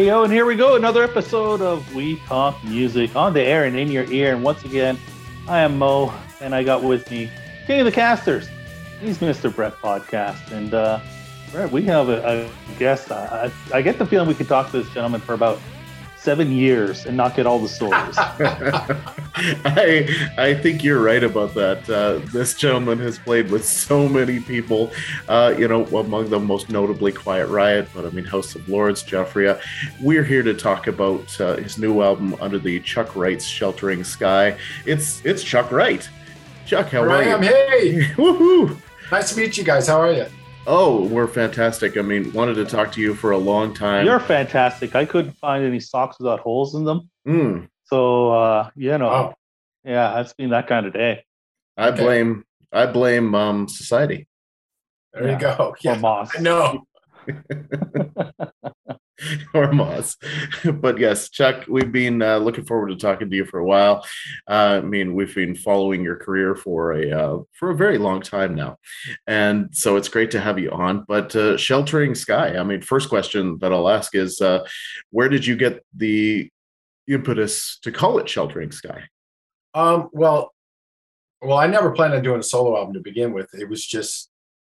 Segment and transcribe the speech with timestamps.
[0.00, 3.66] Hey yo, and here we go, another episode of We Talk Music on the air
[3.66, 4.32] and in your ear.
[4.34, 4.98] And once again,
[5.46, 6.10] I am Mo,
[6.40, 7.30] and I got with me
[7.66, 8.48] King of the Casters.
[8.98, 9.54] He's Mr.
[9.54, 11.00] Brett Podcast, and uh,
[11.52, 13.12] Brett, we have a, a guest.
[13.12, 15.60] I, I get the feeling we could talk to this gentleman for about
[16.20, 18.14] seven years and not get all the stories.
[18.18, 21.88] I I think you're right about that.
[21.88, 24.92] Uh, this gentleman has played with so many people,
[25.28, 29.02] uh, you know, among them most notably Quiet Riot, but I mean House of Lords,
[29.02, 29.60] Giuffria.
[30.00, 34.56] We're here to talk about uh, his new album under the Chuck Wright's Sheltering Sky.
[34.84, 36.08] It's it's Chuck Wright.
[36.66, 37.30] Chuck, how Here are I you?
[37.30, 37.42] am.
[37.42, 38.76] Hey, Woohoo!
[39.10, 39.88] nice to meet you guys.
[39.88, 40.26] How are you?
[40.66, 41.96] Oh, we're fantastic.
[41.96, 44.04] I mean, wanted to talk to you for a long time.
[44.06, 44.94] You're fantastic.
[44.94, 47.10] I couldn't find any socks without holes in them.
[47.26, 49.34] Mm, So, uh, you know, Oh,
[49.84, 51.24] yeah, it's been that kind of day.
[51.76, 52.02] I Okay.
[52.02, 54.28] blame I blame um, society.
[55.12, 55.32] there Yeah.
[55.32, 55.54] you go.
[55.58, 56.30] Or Yeah, moss.
[56.36, 56.84] I know.
[59.54, 60.16] or Moss.
[60.74, 64.04] but yes, Chuck, we've been uh, looking forward to talking to you for a while.
[64.48, 68.22] Uh, I mean, we've been following your career for a uh, for a very long
[68.22, 68.76] time now,
[69.26, 71.04] and so it's great to have you on.
[71.06, 72.56] But uh, sheltering sky.
[72.56, 74.66] I mean, first question that I'll ask is, uh,
[75.10, 76.50] where did you get the
[77.08, 79.02] impetus to call it sheltering sky?
[79.74, 80.52] Um, well,
[81.42, 83.48] well, I never planned on doing a solo album to begin with.
[83.54, 84.30] It was just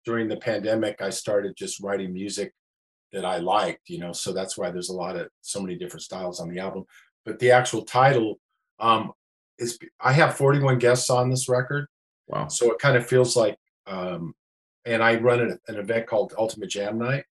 [0.05, 2.53] during the pandemic, I started just writing music
[3.13, 4.11] that I liked, you know.
[4.11, 6.83] So that's why there's a lot of so many different styles on the album.
[7.23, 8.39] But the actual title,
[8.79, 9.13] um,
[9.59, 11.87] is I have 41 guests on this record.
[12.27, 12.47] Wow.
[12.47, 14.33] So it kind of feels like, um,
[14.85, 17.25] and I run an, an event called Ultimate Jam Night,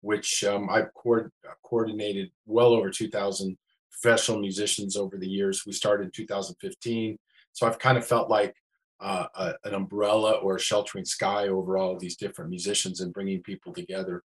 [0.00, 1.28] which um, I've co-
[1.64, 3.56] coordinated well over 2,000
[3.90, 5.64] professional musicians over the years.
[5.66, 7.18] We started in 2015.
[7.52, 8.54] So I've kind of felt like
[9.00, 13.12] uh, a, an umbrella or a sheltering sky over all of these different musicians and
[13.12, 14.22] bringing people together.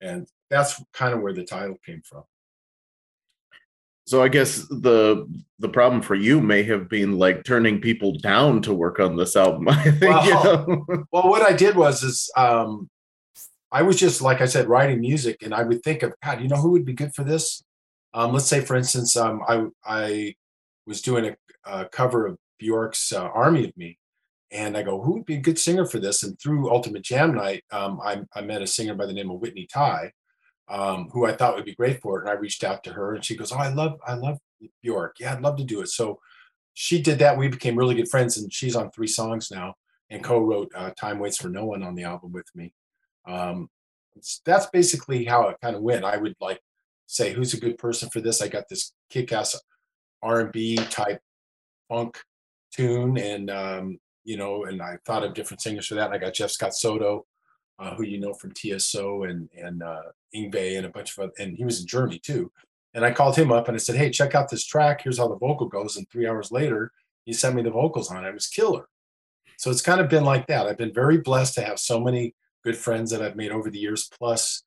[0.00, 2.24] And that's kind of where the title came from.
[4.06, 5.26] So I guess the
[5.60, 9.36] the problem for you may have been like turning people down to work on this
[9.36, 9.68] album.
[9.70, 10.02] I think.
[10.02, 11.04] you Well, know?
[11.12, 12.88] Well, what I did was is um,
[13.70, 16.40] I was just like I said, writing music, and I would think of God.
[16.40, 17.62] You know who would be good for this?
[18.12, 20.34] Um, let's say, for instance, um, I I
[20.86, 21.36] was doing a,
[21.70, 23.96] a cover of Bjork's uh, "Army of Me,"
[24.50, 26.22] and I go, who would be a good singer for this?
[26.22, 29.40] And through Ultimate Jam Night, um, I, I met a singer by the name of
[29.40, 30.12] Whitney Ty,
[30.70, 32.22] um, who I thought would be great for it.
[32.22, 34.38] And I reached out to her, and she goes, "Oh, I love I love
[34.82, 35.16] Bjork.
[35.20, 36.20] Yeah, I'd love to do it." So
[36.74, 37.36] she did that.
[37.36, 39.74] We became really good friends, and she's on three songs now
[40.08, 42.72] and co-wrote uh, "Time Waits for No One" on the album with me.
[43.26, 43.68] Um,
[44.44, 46.04] that's basically how it kind of went.
[46.04, 46.60] I would like
[47.06, 49.60] say, "Who's a good person for this?" I got this kick-ass
[50.22, 51.20] R&B type
[51.88, 52.18] funk
[52.72, 56.06] tune, and um, you know, and I thought of different singers for that.
[56.06, 57.26] And I got Jeff Scott Soto,
[57.80, 60.02] uh, who you know from TSO, and and uh,
[60.34, 62.52] and a bunch of other, and he was in Germany too.
[62.92, 65.02] And I called him up and I said, "Hey, check out this track.
[65.02, 66.92] Here's how the vocal goes." And three hours later,
[67.24, 68.28] he sent me the vocals on it.
[68.28, 68.88] It was killer.
[69.56, 70.66] So it's kind of been like that.
[70.66, 73.78] I've been very blessed to have so many good friends that I've made over the
[73.78, 74.08] years.
[74.18, 74.62] Plus,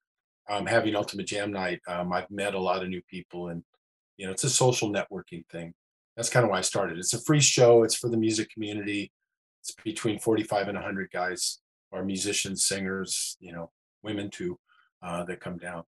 [0.50, 3.63] um, having Ultimate Jam Night, um, I've met a lot of new people, and
[4.18, 5.74] you know, it's a social networking thing.
[6.16, 6.97] That's kind of why I started.
[7.00, 7.84] It's a free show.
[7.84, 9.12] It's for the music community.
[9.62, 11.59] It's between 45 and 100 guys,
[11.94, 13.70] or musicians, singers, you know,
[14.02, 14.58] women too,
[15.02, 15.84] uh, that come down.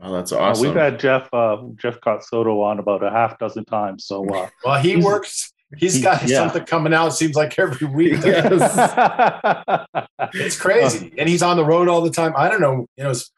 [0.00, 0.66] Oh, that's Uh, awesome.
[0.66, 4.04] we've had Jeff uh, Jeff Scott Soto on about a half dozen times.
[4.04, 5.52] So uh, Well, he works.
[5.78, 6.36] He's he's- got yeah.
[6.38, 7.08] something coming out.
[7.08, 8.20] It seems like every week.
[10.34, 13.10] it's crazy and he's on the road all the time i don't know you know
[13.10, 13.30] it's,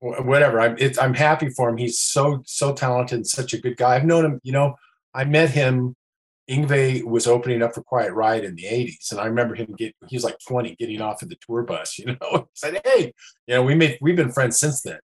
[0.00, 3.76] whatever i'm it's, i'm happy for him he's so so talented and such a good
[3.76, 4.74] guy i've known him you know
[5.14, 5.94] i met him
[6.50, 9.12] Yngwie was opening up for Quiet Riot in the 80s.
[9.12, 11.98] And I remember him get he was like 20 getting off of the tour bus,
[11.98, 12.16] you know.
[12.32, 13.12] He said, Hey,
[13.46, 14.98] you know, we made we've been friends since then.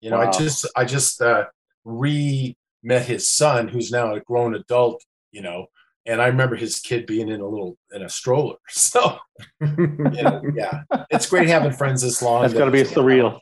[0.00, 1.46] You know, I just I just uh
[1.84, 5.66] re met his son who's now a grown adult, you know,
[6.04, 8.56] and I remember his kid being in a little in a stroller.
[8.68, 9.18] So
[9.60, 12.42] you know, yeah, it's great having friends this long.
[12.42, 13.38] that's got to be surreal.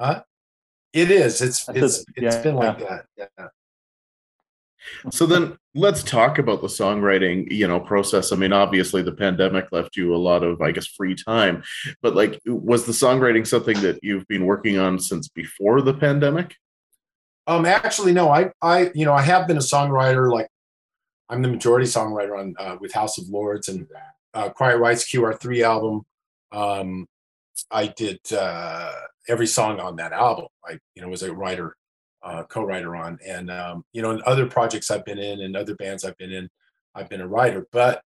[0.00, 0.22] Huh?
[0.92, 1.40] It is.
[1.42, 3.06] It's That's it's a- it's yeah, been like that.
[3.16, 3.46] Yeah.
[5.10, 9.68] So then let's talk about the songwriting you know process i mean obviously the pandemic
[9.70, 11.62] left you a lot of i guess free time
[12.02, 16.56] but like was the songwriting something that you've been working on since before the pandemic
[17.46, 18.30] Um, actually, no.
[18.30, 20.30] I I you know I have been a songwriter.
[20.30, 20.48] Like
[21.28, 23.86] I'm the majority songwriter on uh, with House of Lords and
[24.34, 26.02] uh, Quiet Riot's QR3 album.
[26.52, 27.06] Um,
[27.70, 28.92] I did uh,
[29.28, 30.46] every song on that album.
[30.64, 31.76] I you know was a writer,
[32.22, 35.74] uh, co-writer on, and um, you know in other projects I've been in and other
[35.74, 36.48] bands I've been in,
[36.94, 37.66] I've been a writer.
[37.72, 38.02] But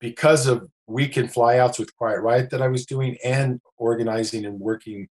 [0.00, 5.08] because of weekend flyouts with Quiet Riot that I was doing and organizing and working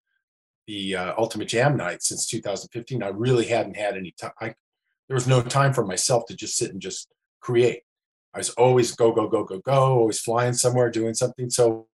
[0.66, 3.02] the uh, Ultimate Jam night since 2015.
[3.02, 4.32] I really hadn't had any time.
[4.40, 7.08] There was no time for myself to just sit and just
[7.40, 7.82] create.
[8.32, 11.50] I was always go, go, go, go, go, always flying somewhere, doing something.
[11.50, 11.86] So,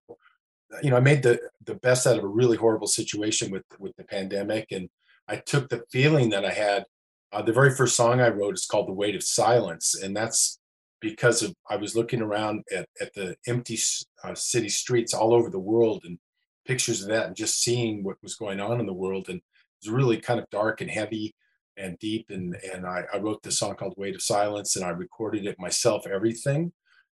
[0.82, 3.94] you know, I made the the best out of a really horrible situation with with
[3.96, 4.88] the pandemic, and
[5.30, 6.84] I took the feeling that I had.
[7.32, 10.58] Uh, the very first song I wrote is called "The Weight of Silence," and that's
[11.00, 13.78] because of I was looking around at at the empty
[14.24, 16.18] uh, city streets all over the world and
[16.66, 19.86] pictures of that, and just seeing what was going on in the world, and it
[19.86, 21.34] was really kind of dark and heavy
[21.76, 24.90] and deep and and I, I wrote this song called weight of silence and i
[24.90, 26.72] recorded it myself everything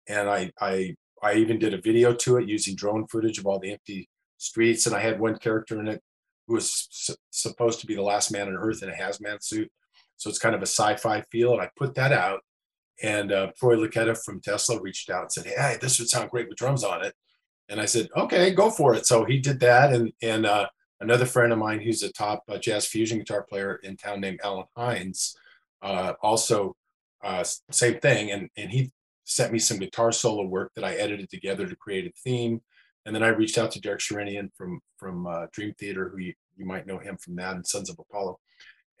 [0.07, 3.59] and I, I i even did a video to it using drone footage of all
[3.59, 6.01] the empty streets and i had one character in it
[6.47, 9.71] who was su- supposed to be the last man on earth in a hazmat suit.
[10.17, 12.41] So it's kind of a sci-fi feel and i put that out
[13.01, 16.47] and uh, troy Luccketta from tesla reached out and said hey this would sound great
[16.47, 17.13] with drums on it.
[17.69, 19.05] And i said okay go for it.
[19.05, 20.67] So he did that and and uh,
[21.03, 24.39] another friend of mine who's a top uh, jazz fusion guitar player in town named
[24.43, 25.37] Allen Hinds,
[25.81, 26.75] uh, also
[27.23, 28.91] uh, same thing, and and he
[29.25, 32.61] sent me some guitar solo work that I edited together to create a theme,
[33.05, 36.33] and then I reached out to Derek Sherinian from from uh, Dream Theater, who you,
[36.55, 38.39] you might know him from that and Sons of Apollo,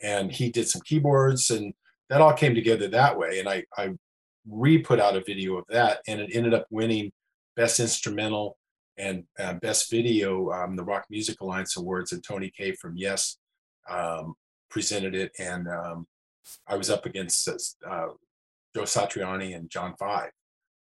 [0.01, 1.73] and he did some keyboards, and
[2.09, 3.91] that all came together that way, and I I
[4.47, 7.11] re-put out a video of that, and it ended up winning
[7.55, 8.57] best instrumental
[8.97, 13.37] and uh, best video, um, the Rock Music Alliance Awards, and Tony Kaye from Yes
[13.89, 14.35] um,
[14.69, 16.07] presented it, and um,
[16.67, 18.07] I was up against uh,
[18.75, 20.31] Joe Satriani and John Five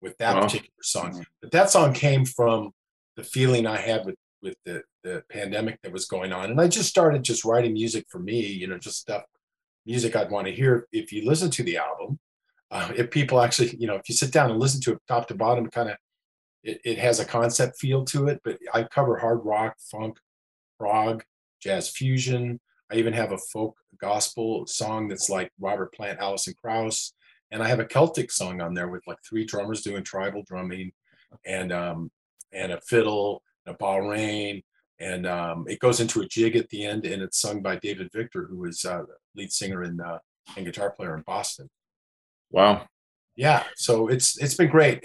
[0.01, 0.41] with that wow.
[0.41, 1.11] particular song.
[1.11, 1.21] Mm-hmm.
[1.41, 2.71] But that song came from
[3.15, 6.67] the feeling I had with with the the pandemic that was going on, and I
[6.67, 9.23] just started just writing music for me, you know, just stuff
[9.85, 10.87] music I'd want to hear.
[10.91, 12.19] If you listen to the album,
[12.69, 15.27] uh, if people actually, you know, if you sit down and listen to it top
[15.27, 15.97] to bottom, kind of
[16.63, 20.17] it, it has a concept feel to it, but I cover hard rock, funk,
[20.79, 21.23] prog,
[21.61, 22.59] jazz fusion.
[22.91, 27.13] I even have a folk gospel song that's like Robert Plant, Alison Krauss,
[27.51, 30.91] and I have a Celtic song on there with like three drummers doing tribal drumming,
[31.45, 32.11] and um,
[32.53, 34.63] and a fiddle, and a bodhrán,
[34.99, 38.09] and um, it goes into a jig at the end, and it's sung by David
[38.13, 39.03] Victor, who is uh,
[39.35, 40.19] lead singer and uh,
[40.55, 41.69] and guitar player in Boston.
[42.51, 42.87] Wow,
[43.35, 45.03] yeah so it's it's been great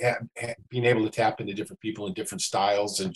[0.68, 3.14] being able to tap into different people and different styles and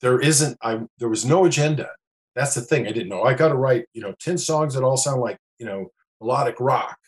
[0.00, 1.88] there isn't i there was no agenda.
[2.34, 3.22] That's the thing i didn't know.
[3.22, 5.90] I got to write you know 10 songs that all sound like you know
[6.20, 6.98] melodic rock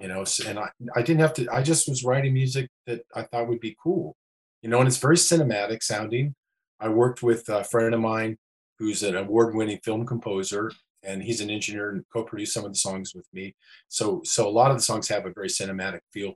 [0.00, 3.22] you know and i i didn't have to i just was writing music that i
[3.22, 4.16] thought would be cool
[4.62, 6.34] you know and it's very cinematic sounding
[6.80, 8.36] i worked with a friend of mine
[8.78, 10.72] who's an award-winning film composer
[11.04, 13.54] and he's an engineer and co-produced some of the songs with me
[13.88, 16.34] so so a lot of the songs have a very cinematic feel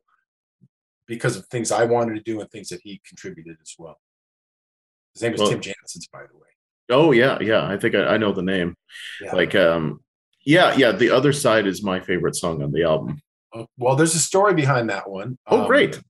[1.06, 3.98] because of things I wanted to do and things that he contributed as well.
[5.14, 6.46] His name is well, Tim Janssens, by the way.
[6.90, 7.66] Oh yeah, yeah.
[7.66, 8.76] I think I, I know the name.
[9.20, 9.34] Yeah.
[9.34, 10.00] Like, um,
[10.44, 10.92] yeah, yeah.
[10.92, 13.20] The other side is my favorite song on the album.
[13.54, 15.38] Oh, well, there's a story behind that one.
[15.46, 16.00] Oh, um, great.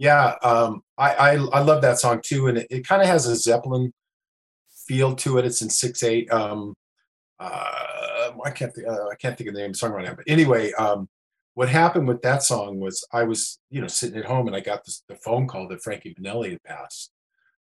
[0.00, 3.26] Yeah, um, I, I, I love that song too, and it, it kind of has
[3.26, 3.92] a Zeppelin
[4.86, 5.44] feel to it.
[5.44, 6.32] It's in six eight.
[6.32, 6.74] Um,
[7.38, 10.06] uh, I can't think, uh, I can't think of the name of the song right
[10.06, 11.06] now, but anyway, um,
[11.52, 14.60] what happened with that song was I was, you know, sitting at home and I
[14.60, 17.10] got this, the phone call that Frankie Banali had passed.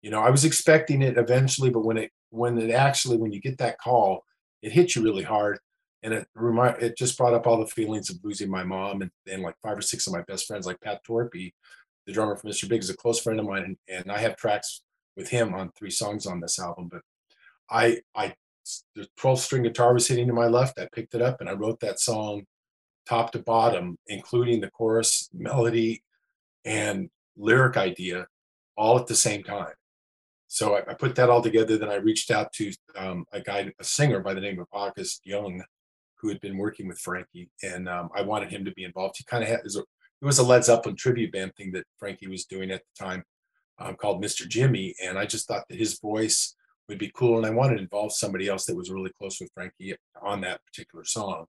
[0.01, 3.39] You know, I was expecting it eventually, but when it when it actually when you
[3.39, 4.25] get that call,
[4.61, 5.57] it hits you really hard,
[6.03, 9.11] and it remind it just brought up all the feelings of losing my mom and,
[9.31, 11.53] and like five or six of my best friends, like Pat Torpey,
[12.05, 12.67] the drummer for Mr.
[12.69, 14.81] Big, is a close friend of mine, and, and I have tracks
[15.15, 16.89] with him on three songs on this album.
[16.91, 17.01] But
[17.69, 18.35] I I
[18.95, 20.79] the 12 string guitar was hitting to my left.
[20.79, 22.45] I picked it up and I wrote that song
[23.07, 26.03] top to bottom, including the chorus, melody,
[26.63, 28.27] and lyric idea
[28.75, 29.73] all at the same time.
[30.47, 31.77] So I, I put that all together.
[31.77, 35.21] Then I reached out to um, a guy, a singer by the name of August
[35.25, 35.63] Young,
[36.15, 39.15] who had been working with Frankie, and um, I wanted him to be involved.
[39.17, 39.61] He kind of had
[40.21, 43.23] it was a Led Zeppelin tribute band thing that Frankie was doing at the time,
[43.79, 44.47] um, called Mr.
[44.47, 46.55] Jimmy, and I just thought that his voice
[46.87, 49.51] would be cool, and I wanted to involve somebody else that was really close with
[49.53, 51.45] Frankie on that particular song.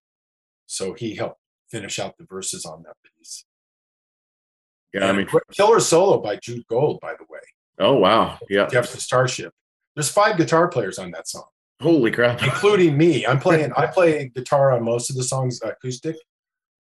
[0.67, 3.45] So he helped finish out the verses on that piece.
[4.95, 7.41] Yeah, I mean, killer solo by Jude Gold, by the way.
[7.79, 9.53] Oh wow, yeah, Jefferson Starship.
[9.95, 11.47] There's five guitar players on that song.
[11.81, 12.43] Holy crap!
[12.43, 13.27] Including me.
[13.27, 13.73] I'm playing.
[13.77, 16.17] I play guitar on most of the songs acoustic.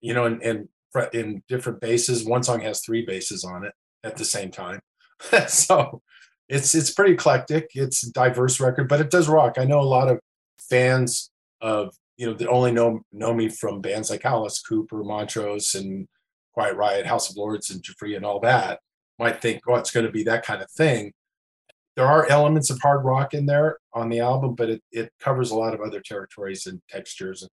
[0.00, 0.68] You know, and, and
[1.12, 2.25] in different basses.
[2.25, 3.73] One song has three basses on it
[4.04, 4.80] at the same time.
[5.49, 6.02] so
[6.49, 7.70] it's it's pretty eclectic.
[7.75, 9.56] It's a diverse record, but it does rock.
[9.59, 10.18] I know a lot of
[10.59, 11.30] fans
[11.61, 16.09] of you know that only know know me from bands like Alice Cooper, Montrose, and
[16.52, 18.80] Quiet Riot, House of Lords, and Giuffria, and all that
[19.20, 21.12] might think, oh, it's going to be that kind of thing.
[21.94, 25.50] there are elements of hard rock in there on the album, but it, it covers
[25.50, 27.50] a lot of other territories and textures and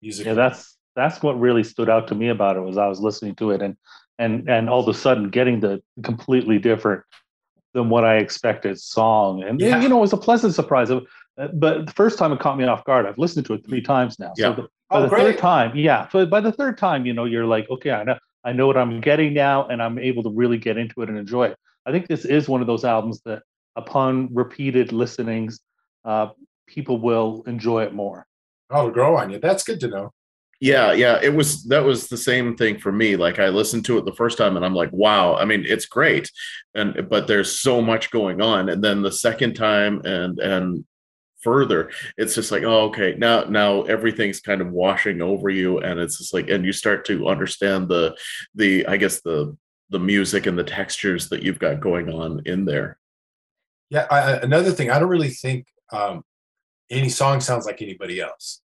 [0.00, 0.26] music.
[0.26, 3.34] Yeah, that's that's what really stood out to me about it was I was listening
[3.36, 3.76] to it and
[4.18, 7.02] and and all of a sudden getting the completely different
[7.72, 9.42] than what I expected song.
[9.42, 9.80] And Yeah.
[9.80, 10.90] you know, it was a pleasant surprise.
[10.90, 11.00] Uh,
[11.52, 13.06] But the first time it caught me off guard.
[13.06, 14.32] I've listened to it three times now.
[14.36, 14.54] Yeah.
[14.54, 15.22] So the, by oh, the great.
[15.22, 16.08] third time, yeah.
[16.10, 18.76] So by the third time, you know, you're like, okay, I know I know what
[18.76, 21.56] I'm getting now, and I'm able to really get into it and enjoy it.
[21.86, 23.42] I think this is one of those albums that,
[23.74, 25.60] upon repeated listenings,
[26.04, 26.28] uh,
[26.66, 28.26] people will enjoy it more.
[28.70, 29.38] Oh, to grow on you.
[29.38, 30.12] That's good to know.
[30.64, 33.16] Yeah, yeah, it was that was the same thing for me.
[33.16, 35.84] Like I listened to it the first time and I'm like, wow, I mean, it's
[35.84, 36.30] great.
[36.74, 38.70] And but there's so much going on.
[38.70, 40.86] And then the second time and and
[41.42, 46.00] further, it's just like, oh, okay, now now everything's kind of washing over you and
[46.00, 48.16] it's just like and you start to understand the
[48.54, 49.54] the I guess the
[49.90, 52.96] the music and the textures that you've got going on in there.
[53.90, 54.06] Yeah.
[54.10, 56.24] I, another thing, I don't really think um,
[56.88, 58.62] any song sounds like anybody else.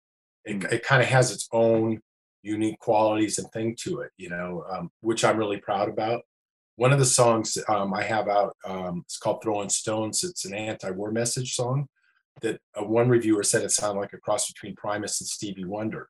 [0.49, 2.01] It, it kind of has its own
[2.43, 6.23] unique qualities and thing to it, you know, um, which I'm really proud about.
[6.77, 10.23] One of the songs um, I have out, um, it's called Throwing Stones.
[10.23, 11.89] It's an anti-war message song
[12.41, 16.09] that uh, one reviewer said it sounded like a cross between Primus and Stevie Wonder.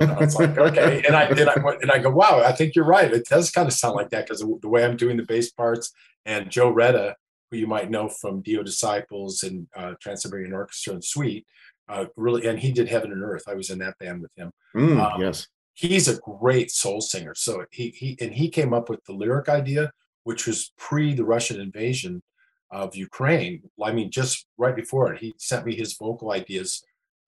[0.00, 1.02] And I was like, okay.
[1.06, 3.12] And I, and I went- and I go, wow, I think you're right.
[3.12, 5.92] It does kind of sound like that because the way I'm doing the bass parts
[6.26, 7.14] and Joe Retta,
[7.50, 11.46] who you might know from Dio Disciples and uh, Trans-Siberian Orchestra and Sweet,
[11.88, 13.44] uh, really, and he did Heaven and Earth.
[13.48, 14.50] I was in that band with him.
[14.74, 15.46] Mm, Um, yes.
[15.74, 17.34] He's a great soul singer.
[17.34, 19.90] So he he and he came up with the lyric idea,
[20.22, 22.22] which was pre the Russian invasion
[22.70, 23.62] of Ukraine.
[23.82, 26.82] I mean, just right before it, he sent me his vocal ideas.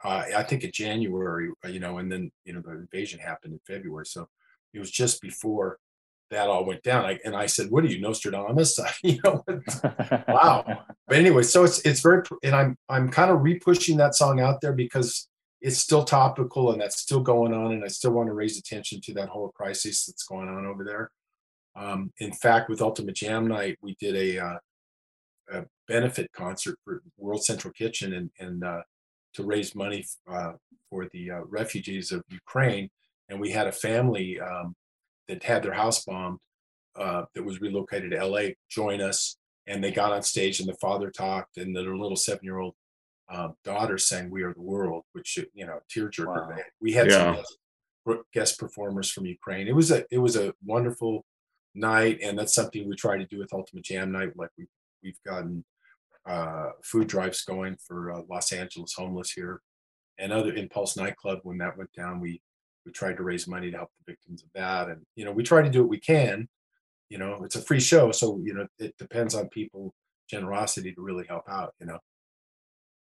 [0.05, 3.55] Uh, I think in January, uh, you know, and then you know the invasion happened
[3.55, 4.07] in February.
[4.07, 4.29] So
[4.73, 5.79] it was just before
[6.31, 7.05] that all went down.
[7.05, 9.45] I, and I said, "What are you, Nostradamus?" you know,
[10.29, 10.85] Wow.
[11.07, 14.61] but anyway, so it's it's very and I'm I'm kind of repushing that song out
[14.61, 15.29] there because
[15.61, 19.01] it's still topical and that's still going on, and I still want to raise attention
[19.03, 21.11] to that whole crisis that's going on over there.
[21.77, 24.59] Um, in fact, with Ultimate Jam Night, we did a, uh,
[25.53, 28.83] a benefit concert for World Central Kitchen and and uh,
[29.35, 30.53] to raise money uh,
[30.91, 32.89] for the uh, refugees of Ukraine,
[33.29, 34.75] and we had a family um,
[35.29, 36.39] that had their house bombed
[36.97, 40.75] uh, that was relocated to LA join us and they got on stage and the
[40.75, 42.75] father talked and their little seven year old
[43.29, 46.57] uh, daughter sang we are the world which you know tearjerker Wow.
[46.81, 47.57] we had some guest,
[48.33, 49.67] guest performers from ukraine.
[49.67, 51.25] It was a it was a wonderful
[51.75, 54.67] night and that's something we try to do with ultimate jam night like we
[55.03, 55.65] we've gotten
[56.29, 59.61] uh, food drives going for uh, los angeles homeless here
[60.19, 62.41] and other impulse nightclub when that went down we
[62.87, 65.43] we tried to raise money to help the victims of that and you know we
[65.43, 66.49] try to do what we can
[67.09, 69.93] you know it's a free show so you know it depends on people
[70.31, 71.99] generosity to really help out you know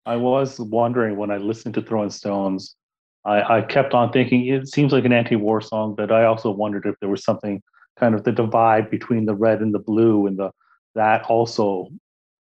[0.05, 2.75] I was wondering when I listened to Throwing Stones,
[3.23, 6.85] I, I kept on thinking it seems like an anti-war song, but I also wondered
[6.85, 7.61] if there was something
[7.99, 10.51] kind of the divide between the red and the blue, and the
[10.95, 11.89] that also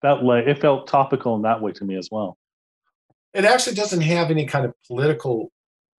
[0.00, 2.38] felt like it felt topical in that way to me as well.
[3.34, 5.52] it actually doesn't have any kind of political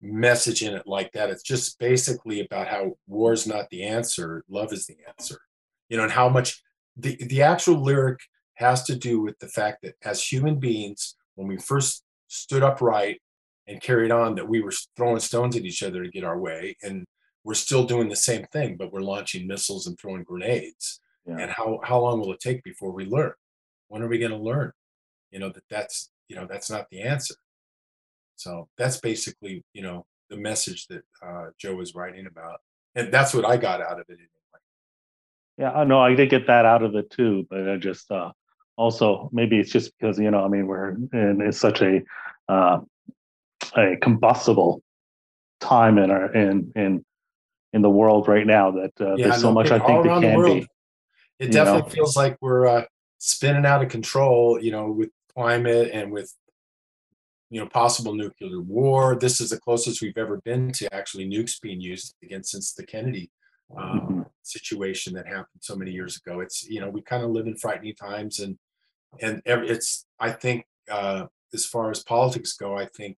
[0.03, 1.31] message in it like that.
[1.31, 5.41] It's just basically about how war is not the answer love is the answer
[5.91, 6.63] you know and how much
[6.97, 8.21] the the actual lyric
[8.55, 13.21] has to do with the fact that as human beings when we first stood upright
[13.67, 16.77] and carried on that we were throwing stones at each other to get our way
[16.83, 17.05] and
[17.45, 21.01] we're still doing the same thing but we're launching missiles and throwing grenades.
[21.27, 21.37] Yeah.
[21.39, 23.35] and how how long will it take before we learn?
[23.89, 24.73] When are we going to learn
[25.31, 27.35] you know that that's you know that's not the answer
[28.41, 29.99] so that's basically you know
[30.31, 32.59] the message that uh, joe was writing about
[32.97, 34.27] and that's what i got out of it anyway
[35.59, 38.31] Yeah, I know I did get that out of it too, but I just uh,
[38.77, 42.01] also maybe it's just because you know I mean we're in it's such a
[42.49, 42.81] uh,
[43.77, 44.83] a combustible
[45.61, 47.05] time in our in in
[47.75, 50.13] in the world right now that uh, Yeah, there's so much I think All there
[50.13, 50.69] around the can be.
[51.45, 51.95] it definitely know.
[51.97, 52.85] feels like we're uh,
[53.19, 56.33] spinning out of control you know with climate and with
[57.51, 59.17] you know possible nuclear war.
[59.17, 62.87] This is the closest we've ever been to actually nukes being used again since the
[62.87, 63.31] kennedy
[63.77, 64.27] um, Mhm.
[64.43, 66.41] situation that happened so many years ago.
[66.41, 68.57] It's you know we kind of live in frightening times and
[69.21, 73.17] and it's i think uh, as far as politics go i think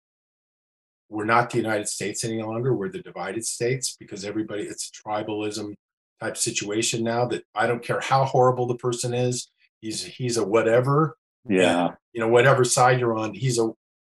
[1.11, 2.75] we're not the united states any longer.
[2.75, 5.75] We're the divided states because everybody it's a tribalism
[6.21, 10.47] type situation now that i don't care how horrible the person is he's he's a
[10.47, 11.19] whatever.
[11.49, 13.73] Yeah, you know whatever side you're on he's a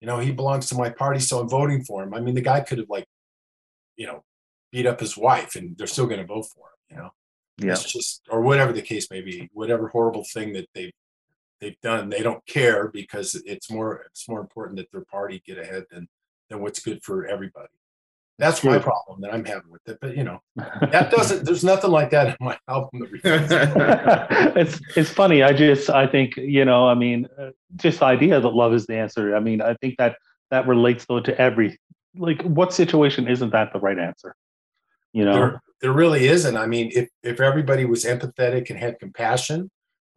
[0.04, 2.42] you know he belongs to my party so i'm voting for him i mean the
[2.42, 3.08] guy could have like
[3.96, 4.24] you know
[4.72, 7.10] beat up his wife and they're still going to vote for him you know
[7.58, 7.72] yeah.
[7.72, 10.94] it's just or whatever the case may be whatever horrible thing that they've
[11.64, 12.10] they've done.
[12.10, 16.08] They don't care because it's more it's more important that their party get ahead than
[16.50, 17.70] than what's good for everybody.
[18.40, 20.00] That's my problem that I'm having with it.
[20.02, 21.46] But you know, that doesn't.
[21.46, 23.08] There's nothing like that in my album.
[23.24, 25.44] That it's it's funny.
[25.44, 26.88] I just I think you know.
[26.88, 29.36] I mean, uh, just the idea that love is the answer.
[29.36, 30.18] I mean, I think that
[30.50, 31.80] that relates though to every
[32.16, 34.36] like what situation isn't that the right answer?
[35.14, 36.58] You know, there, there really isn't.
[36.58, 39.70] I mean, if if everybody was empathetic and had compassion,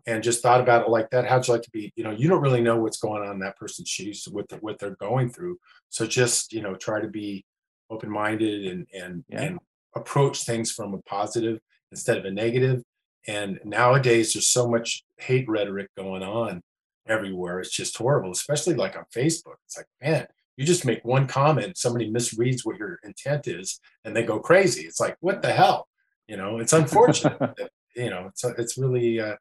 [0.06, 1.92] and just thought about it like that, how'd you like to be?
[1.96, 4.56] You know, you don't really know what's going on in that person's shoes, with the,
[4.56, 5.58] what they're going through.
[5.90, 7.44] So just you know, try to be
[7.90, 9.42] open minded and and yeah.
[9.42, 9.58] and
[9.94, 11.58] approach things from a positive
[11.90, 12.82] instead of a negative.
[13.28, 16.62] And nowadays, there's so much hate rhetoric going on
[17.08, 17.60] everywhere.
[17.60, 19.56] It's just horrible, especially like on Facebook.
[19.64, 20.26] It's like, man,
[20.56, 24.82] you just make one comment, somebody misreads what your intent is, and they go crazy.
[24.82, 25.88] It's like, what the hell?
[26.28, 27.38] You know, it's unfortunate.
[27.40, 29.20] that, you know, it's it's really.
[29.20, 29.36] Uh,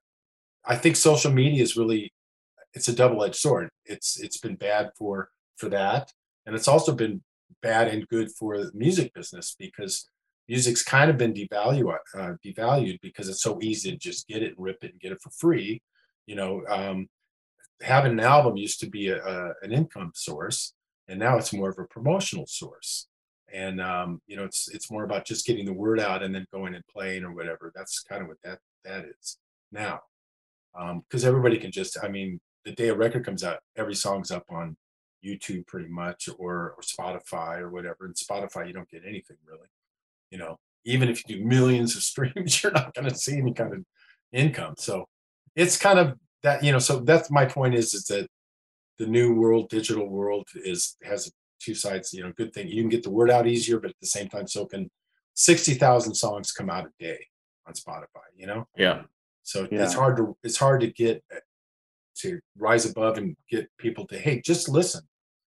[0.67, 2.11] I think social media is really
[2.73, 3.69] it's a double-edged sword.
[3.85, 6.11] It's it's been bad for for that,
[6.45, 7.21] and it's also been
[7.61, 10.09] bad and good for the music business because
[10.47, 14.55] music's kind of been devalued uh, devalued because it's so easy to just get it
[14.55, 15.81] and rip it and get it for free.
[16.27, 17.07] You know, um,
[17.81, 20.73] having an album used to be a, a, an income source,
[21.07, 23.07] and now it's more of a promotional source.
[23.53, 26.45] And um, you know, it's it's more about just getting the word out and then
[26.51, 27.71] going and playing or whatever.
[27.75, 29.37] That's kind of what that that is
[29.71, 30.01] now
[30.75, 34.31] because um, everybody can just i mean the day a record comes out every song's
[34.31, 34.75] up on
[35.25, 39.67] youtube pretty much or, or spotify or whatever and spotify you don't get anything really
[40.31, 43.53] you know even if you do millions of streams you're not going to see any
[43.53, 43.83] kind of
[44.31, 45.05] income so
[45.55, 48.27] it's kind of that you know so that's my point is is that
[48.99, 52.89] the new world digital world is has two sides you know good thing you can
[52.89, 54.89] get the word out easier but at the same time so can
[55.37, 57.19] 60,000 songs come out a day
[57.67, 59.03] on spotify you know yeah
[59.43, 59.83] so yeah.
[59.83, 61.39] it's hard to it's hard to get uh,
[62.15, 65.01] to rise above and get people to hey, just listen.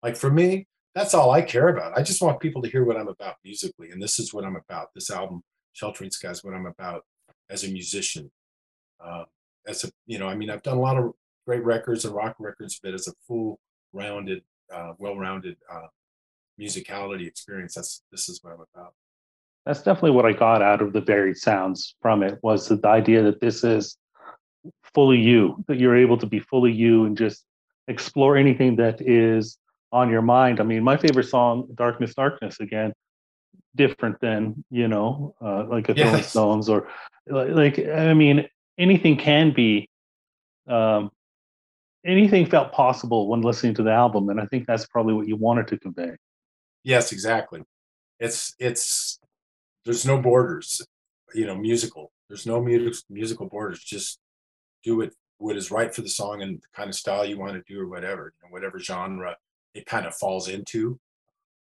[0.03, 1.97] Like for me, that's all I care about.
[1.97, 4.57] I just want people to hear what I'm about musically, and this is what I'm
[4.57, 4.89] about.
[4.95, 7.05] This album, Sheltering Skies, what I'm about
[7.51, 8.31] as a musician.
[9.01, 9.25] Uh,
[9.67, 11.13] as a you know, I mean, I've done a lot of
[11.47, 13.59] great records and rock records, but as a full
[13.93, 15.89] rounded, uh, well rounded uh,
[16.61, 18.95] musicality experience, that's this is what I'm about
[19.67, 23.23] that's definitely what I got out of the varied sounds from it was the idea
[23.25, 23.99] that this is
[24.95, 27.45] fully you, that you're able to be fully you and just
[27.89, 29.59] explore anything that is
[29.97, 30.61] on your mind.
[30.61, 32.93] I mean, my favorite song, Darkness, Darkness, again,
[33.75, 36.29] different than, you know, uh, like a yes.
[36.29, 36.89] Stones or
[37.27, 39.89] like, I mean, anything can be,
[40.69, 41.11] um,
[42.05, 44.29] anything felt possible when listening to the album.
[44.29, 46.13] And I think that's probably what you wanted to convey.
[46.85, 47.63] Yes, exactly.
[48.21, 49.19] It's, it's,
[49.87, 50.87] there's no borders,
[51.35, 52.13] you know, musical.
[52.29, 53.83] There's no music, musical borders.
[53.83, 54.19] Just
[54.85, 57.55] do it what is right for the song and the kind of style you want
[57.55, 59.37] to do or whatever, you know, whatever genre
[59.77, 60.99] it kind of falls into.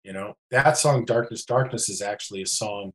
[0.04, 2.92] You know, that song Darkness, Darkness is actually a song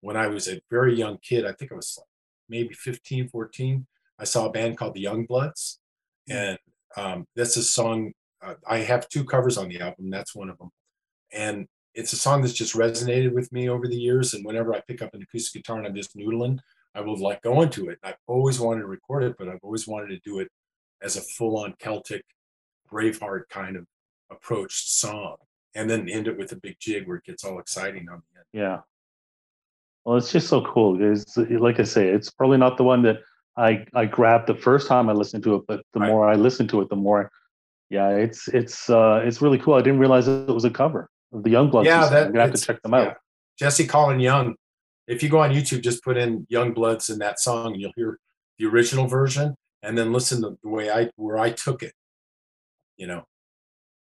[0.00, 1.46] when I was a very young kid.
[1.46, 2.06] I think I was like
[2.48, 3.86] maybe 15, 14.
[4.18, 5.76] I saw a band called the Youngbloods.
[6.28, 6.58] And
[6.96, 8.12] um, that's a song.
[8.42, 10.10] Uh, I have two covers on the album.
[10.10, 10.70] That's one of them.
[11.32, 14.34] And it's a song that's just resonated with me over the years.
[14.34, 16.58] And whenever I pick up an acoustic guitar and I'm just noodling,
[16.94, 17.98] I will like go into it.
[18.02, 20.48] I've always wanted to record it, but I've always wanted to do it
[21.02, 22.24] as a full-on Celtic
[22.90, 23.86] Braveheart kind of
[24.30, 25.36] approached song,
[25.74, 28.38] and then end it with a big jig where it gets all exciting on the
[28.38, 28.46] end.
[28.52, 28.80] Yeah.
[30.04, 33.18] Well, it's just so cool because, like I say, it's probably not the one that
[33.58, 36.08] I I grabbed the first time I listened to it, but the right.
[36.08, 37.30] more I listen to it, the more,
[37.90, 39.74] yeah, it's it's uh it's really cool.
[39.74, 41.84] I didn't realize it was a cover of the Young Youngbloods.
[41.84, 43.06] Yeah, that, I'm gonna have to check them out.
[43.06, 43.14] Yeah.
[43.58, 44.54] Jesse Colin Young.
[45.08, 48.18] If you go on YouTube, just put in Youngbloods in that song, and you'll hear
[48.58, 51.92] the original version, and then listen to the way I where I took it.
[52.96, 53.24] You know.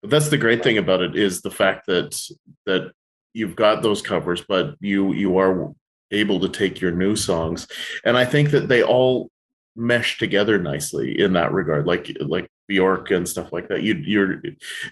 [0.03, 2.19] But that's the great thing about it is the fact that
[2.67, 2.93] that
[3.33, 5.73] you've got those covers, but you you are
[6.11, 7.67] able to take your new songs,
[8.05, 9.31] and I think that they all
[9.77, 13.83] mesh together nicely in that regard like like bjork and stuff like that.
[13.83, 14.43] You you're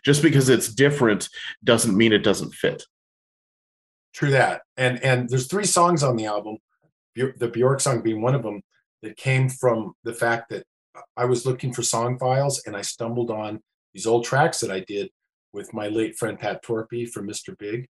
[0.04, 1.28] just because it's different
[1.64, 2.84] doesn't mean it doesn't fit.
[4.12, 4.62] True that.
[4.76, 6.58] And and there's three songs on the album
[7.16, 8.62] the bjork song being one of them
[9.02, 10.64] that came from the fact that
[11.16, 13.60] i was looking for song files and i stumbled on
[13.96, 15.10] these old tracks that i did
[15.52, 17.86] with my late friend pat Torpey from mr big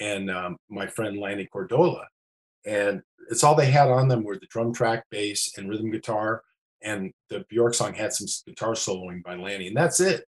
[0.00, 2.04] and um, my friend lanny cordola
[2.66, 6.42] and it's all they had on them were the drum track, bass, and rhythm guitar.
[6.82, 10.24] And the Bjork song had some guitar soloing by Lanny, and that's it.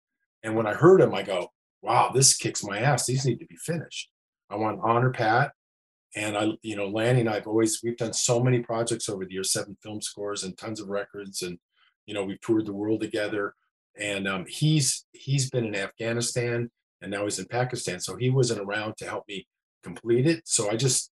[0.42, 1.50] And when I heard them, I go,
[1.82, 3.06] "Wow, this kicks my ass.
[3.06, 4.10] These need to be finished."
[4.48, 5.52] I want honor Pat,
[6.14, 9.34] and I, you know, Lanny and I've always we've done so many projects over the
[9.34, 11.58] years, seven film scores and tons of records, and
[12.06, 13.54] You know, we've toured the world together,
[13.98, 16.70] and um, he's he's been in Afghanistan
[17.02, 19.46] and now he's in Pakistan, so he wasn't around to help me
[19.82, 20.42] complete it.
[20.46, 21.10] So I just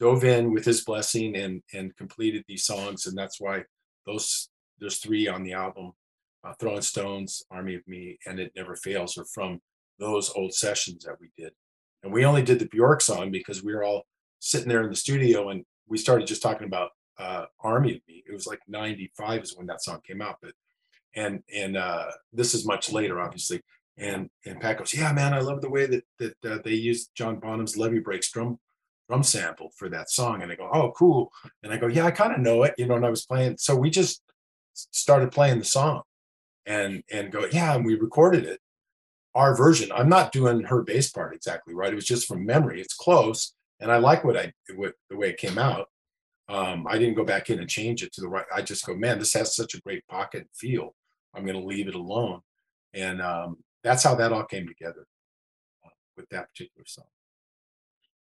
[0.00, 3.64] dove in with his blessing and and completed these songs, and that's why
[4.06, 5.92] those there's three on the album,
[6.44, 9.60] uh, Throwing Stones, Army of Me, and It Never Fails are from
[9.98, 11.52] those old sessions that we did.
[12.02, 14.04] And we only did the Bjork song because we were all
[14.38, 18.22] sitting there in the studio and we started just talking about uh, Army of Me.
[18.28, 20.52] It was like 95 is when that song came out, but
[21.16, 23.60] and and uh, this is much later, obviously.
[23.96, 27.10] And and Pat goes, yeah, man, I love the way that that uh, they used
[27.14, 28.58] John Bonham's Levee Breaks drum
[29.08, 30.42] drum sample for that song.
[30.42, 31.32] And I go, oh, cool.
[31.62, 32.96] And I go, yeah, I kind of know it, you know.
[32.96, 34.22] And I was playing, so we just
[34.74, 36.02] started playing the song,
[36.66, 38.60] and and go, yeah, and we recorded it,
[39.34, 39.90] our version.
[39.92, 41.92] I'm not doing her bass part exactly right.
[41.92, 42.80] It was just from memory.
[42.80, 45.88] It's close, and I like what I what the way it came out.
[46.48, 48.44] Um, I didn't go back in and change it to the right.
[48.54, 50.94] I just go, man, this has such a great pocket feel.
[51.36, 52.40] I'm going to leave it alone,
[52.94, 55.06] and um, that's how that all came together
[55.84, 57.06] uh, with that particular song.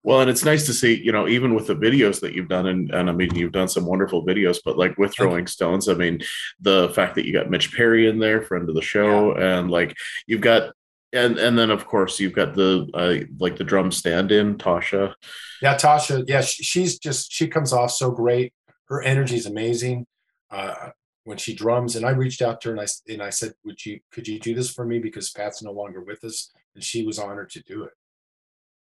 [0.02, 2.68] Well, and it's nice to see, you know, even with the videos that you've done,
[2.68, 5.94] and, and I mean, you've done some wonderful videos, but like with Throwing Stones, I
[5.94, 6.22] mean,
[6.62, 9.60] the fact that you got Mitch Perry in there, friend of the show, yeah.
[9.60, 10.72] and like you've got,
[11.12, 15.16] and and then of course you've got the uh, like the drum stand-in, Tasha.
[15.62, 16.24] Yeah, Tasha.
[16.28, 18.54] Yeah, she's just she comes off so great.
[18.88, 20.06] Her energy is amazing.
[20.50, 20.92] Uh,
[21.30, 23.86] when she drums and I reached out to her and I and I said, "Would
[23.86, 27.06] you could you do this for me because Pat's no longer with us?" And she
[27.06, 27.94] was honored to do it.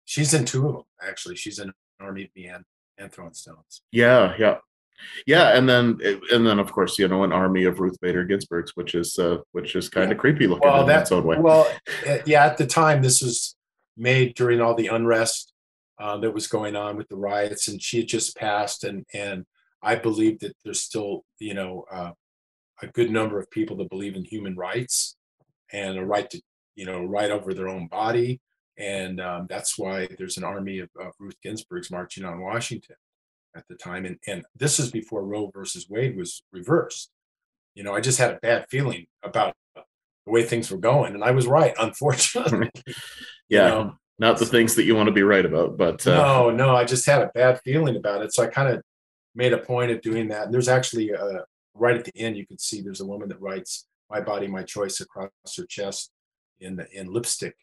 [0.06, 1.36] She's in two of them actually.
[1.36, 2.50] She's in Army of Me
[2.98, 3.82] and, Throwing Stones.
[3.92, 4.56] Yeah, yeah,
[5.26, 5.98] yeah, and then
[6.32, 9.38] and then of course you know an army of Ruth Bader Ginsburg's, which is uh,
[9.52, 11.36] which is kind of creepy looking well, in that, its own way.
[11.38, 11.70] Well,
[12.06, 13.54] eh, yeah, at the time this was
[13.98, 15.52] made during all the unrest
[15.98, 19.44] uh, that was going on with the riots, and she had just passed, and and
[19.82, 22.12] I believe that there's still you know uh,
[22.82, 25.16] a good number of people that believe in human rights
[25.72, 26.40] and a right to
[26.74, 28.40] you know right over their own body.
[28.78, 32.96] And um, that's why there's an army of, of, ruth ginsburg's marching on washington
[33.54, 34.06] at the time.
[34.06, 37.10] And, and this is before roe versus wade was reversed.
[37.74, 41.14] You know i just had a bad feeling about the way things were going.
[41.14, 42.70] And i was right unfortunately.
[43.48, 43.94] Yeah you know?
[44.20, 46.14] not the things that you want to be right about but uh...
[46.14, 48.32] no no i just had a bad feeling about it.
[48.32, 48.80] So i kind of
[49.34, 50.44] made a point of doing that.
[50.44, 53.40] And there's actually a, right at the end, you can see there's a woman that
[53.40, 56.10] writes "My Body, My Choice" across her chest
[56.60, 57.56] in in lipstick.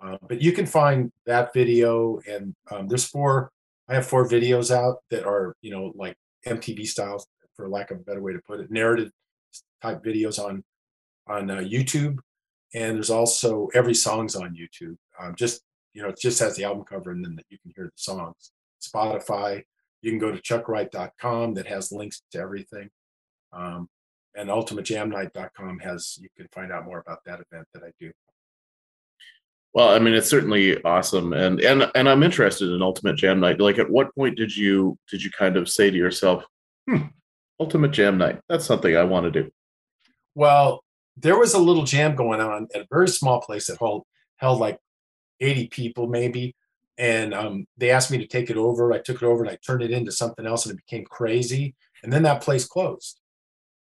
[0.00, 3.50] Uh, but you can find that video, and um, there's four.
[3.88, 7.98] I have four videos out that are you know like MTV styles, for lack of
[7.98, 9.10] a better way to put it, narrative
[9.82, 10.62] type videos on
[11.26, 12.18] on uh, YouTube,
[12.74, 14.96] and there's also every song's on YouTube.
[15.18, 15.62] Um, just
[15.94, 17.92] you know, it just has the album cover, and then that you can hear the
[17.96, 18.52] songs.
[18.80, 19.64] Spotify.
[20.00, 22.88] You can go to chuckwright.com that has links to everything.
[23.52, 23.88] Um,
[24.34, 28.12] and ultimatejamnight.com has you can find out more about that event that I do.
[29.74, 33.60] Well, I mean, it's certainly awesome, and and and I'm interested in Ultimate Jam Night.
[33.60, 36.44] Like, at what point did you did you kind of say to yourself,
[36.88, 37.08] "Hmm,
[37.60, 39.50] Ultimate Jam Night, that's something I want to do"?
[40.34, 40.82] Well,
[41.16, 44.04] there was a little jam going on at a very small place that held
[44.36, 44.78] held like
[45.40, 46.54] 80 people, maybe.
[46.96, 48.92] And um, they asked me to take it over.
[48.92, 51.74] I took it over and I turned it into something else, and it became crazy.
[52.02, 53.17] And then that place closed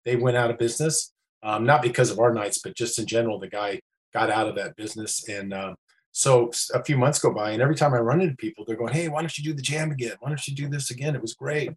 [0.05, 1.11] they went out of business.
[1.41, 3.81] Um, not because of our nights, but just in general, the guy
[4.13, 5.27] got out of that business.
[5.27, 5.75] And uh,
[6.11, 8.93] so a few months go by, and every time I run into people, they're going,
[8.93, 10.13] "Hey, why don't you do the jam again?
[10.19, 11.15] Why don't you do this again?
[11.15, 11.71] It was great."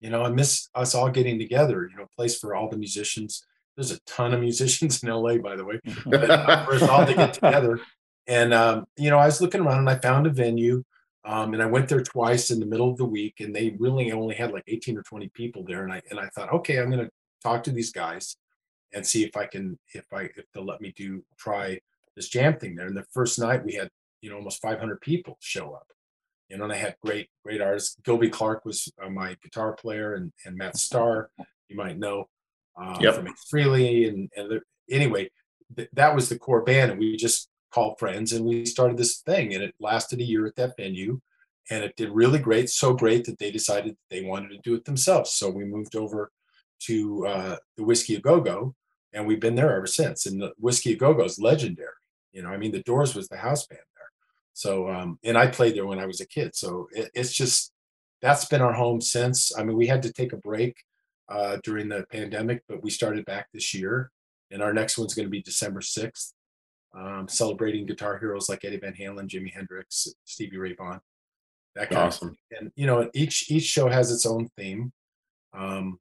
[0.00, 1.88] You know, I miss us all getting together.
[1.88, 3.44] You know, place for all the musicians.
[3.76, 5.78] There's a ton of musicians in LA, by the way,
[6.12, 7.78] uh, for us all to get together.
[8.26, 10.82] And um, you know, I was looking around and I found a venue.
[11.24, 14.10] Um, and I went there twice in the middle of the week, and they really
[14.10, 15.84] only had like 18 or 20 people there.
[15.84, 17.10] And I and I thought, okay, I'm going to
[17.42, 18.36] talk to these guys
[18.94, 21.80] and see if I can if I if they'll let me do try
[22.16, 22.86] this jam thing there.
[22.86, 25.86] And the first night we had you know almost 500 people show up.
[26.48, 27.96] You know, and I had great great artists.
[28.04, 31.30] Gilby Clarke was uh, my guitar player, and and Matt Starr,
[31.68, 32.28] you might know
[32.80, 33.14] uh, yep.
[33.14, 35.30] from Ace Frehley, and and anyway,
[35.74, 39.18] th- that was the core band, and we just called friends and we started this
[39.18, 41.20] thing, and it lasted a year at that venue.
[41.70, 44.84] And it did really great, so great that they decided they wanted to do it
[44.84, 45.32] themselves.
[45.32, 46.30] So we moved over
[46.86, 48.74] to uh, the Whisky a Go Go,
[49.12, 50.26] and we've been there ever since.
[50.26, 51.88] And the Whisky a Go Go is legendary.
[52.32, 54.10] You know, I mean, the Doors was the house band there.
[54.54, 56.54] So, um, and I played there when I was a kid.
[56.54, 57.72] So it, it's just
[58.20, 59.56] that's been our home since.
[59.56, 60.76] I mean, we had to take a break
[61.28, 64.10] uh, during the pandemic, but we started back this year,
[64.50, 66.32] and our next one's going to be December sixth,
[66.94, 71.00] um, celebrating guitar heroes like Eddie Van Halen, Jimi Hendrix, Stevie Ray Vaughan.
[71.74, 72.28] That kind awesome.
[72.28, 72.58] Of thing.
[72.58, 74.92] And you know, each each show has its own theme.
[75.54, 75.98] Um,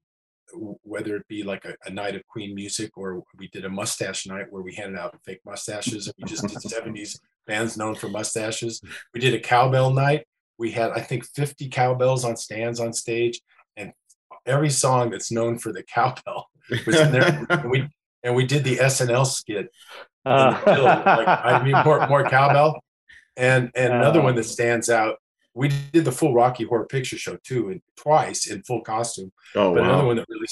[0.53, 4.25] whether it be like a, a, night of Queen music or we did a mustache
[4.27, 8.09] night where we handed out fake mustaches and we just did 70s bands known for
[8.09, 8.81] mustaches.
[9.13, 10.25] We did a cowbell night.
[10.57, 13.41] We had, I think, 50 cowbells on stands on stage,
[13.75, 13.93] and
[14.45, 16.49] every song that's known for the cowbell
[16.85, 17.45] was in there.
[17.49, 17.89] and, we,
[18.23, 19.69] and we did the SNL skit.
[20.23, 20.59] Uh.
[20.65, 22.79] Like, I mean, more, more cowbell.
[23.37, 25.17] And, and another one that stands out
[25.53, 29.31] we did the full Rocky Horror Picture Show too, and twice in full costume.
[29.55, 29.89] Oh, but wow.
[29.89, 30.47] another one that really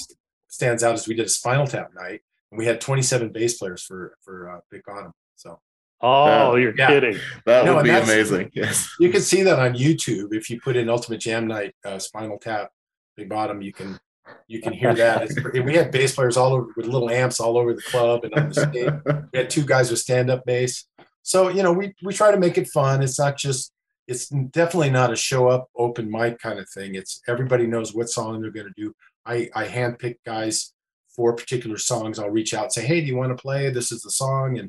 [0.48, 3.82] stands out is we did a Spinal Tap night, and we had 27 bass players
[3.82, 5.12] for for uh, Big Bottom.
[5.36, 5.60] So.
[6.02, 6.86] Oh, you're yeah.
[6.86, 7.18] kidding!
[7.44, 8.50] That no, would be amazing.
[8.54, 11.98] Yes, you can see that on YouTube if you put in Ultimate Jam Night, uh,
[11.98, 12.70] Spinal Tap,
[13.18, 13.60] Big Bottom.
[13.60, 14.00] You can
[14.48, 15.28] you can hear that.
[15.64, 18.48] we had bass players all over with little amps all over the club and on
[18.48, 19.24] the stage.
[19.32, 20.86] We had two guys with stand up bass.
[21.22, 23.02] So you know, we we try to make it fun.
[23.02, 23.72] It's not just
[24.10, 26.96] it's definitely not a show up open mic kind of thing.
[26.96, 28.92] It's everybody knows what song they're going to do.
[29.24, 30.72] I, I handpick guys
[31.14, 32.18] for particular songs.
[32.18, 33.70] I'll reach out and say, Hey, do you want to play?
[33.70, 34.58] This is the song.
[34.58, 34.68] And,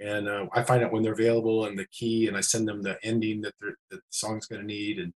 [0.00, 2.82] and uh, I find out when they're available and the key, and I send them
[2.82, 4.98] the ending that, that the song's going to need.
[4.98, 5.12] And,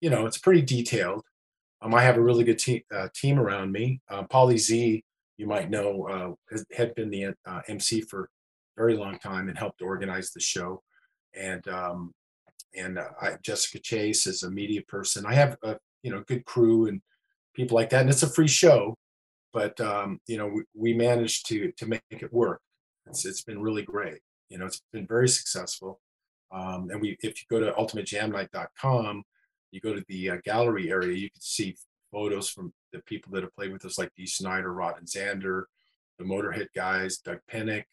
[0.00, 1.22] you know, it's pretty detailed.
[1.80, 4.00] Um, I have a really good team, uh, team around me.
[4.10, 5.04] Uh, Pauly Z,
[5.36, 8.28] you might know, uh, has, had been the uh, MC for a
[8.76, 10.82] very long time and helped organize the show.
[11.34, 12.12] And um,
[12.76, 15.24] and uh, I, Jessica Chase is a media person.
[15.26, 17.00] I have a you know good crew and
[17.54, 18.96] people like that, and it's a free show,
[19.52, 22.60] but um, you know we, we managed to to make it work.
[23.06, 24.20] It's it's been really great.
[24.48, 26.00] You know, it's been very successful.
[26.50, 29.22] Um, and we if you go to ultimatejamnight.com,
[29.70, 31.76] you go to the uh, gallery area, you can see
[32.10, 35.64] photos from the people that have played with us, like Dee Snider, Rod and Zander,
[36.18, 37.84] the Motorhead guys, Doug Pinnick.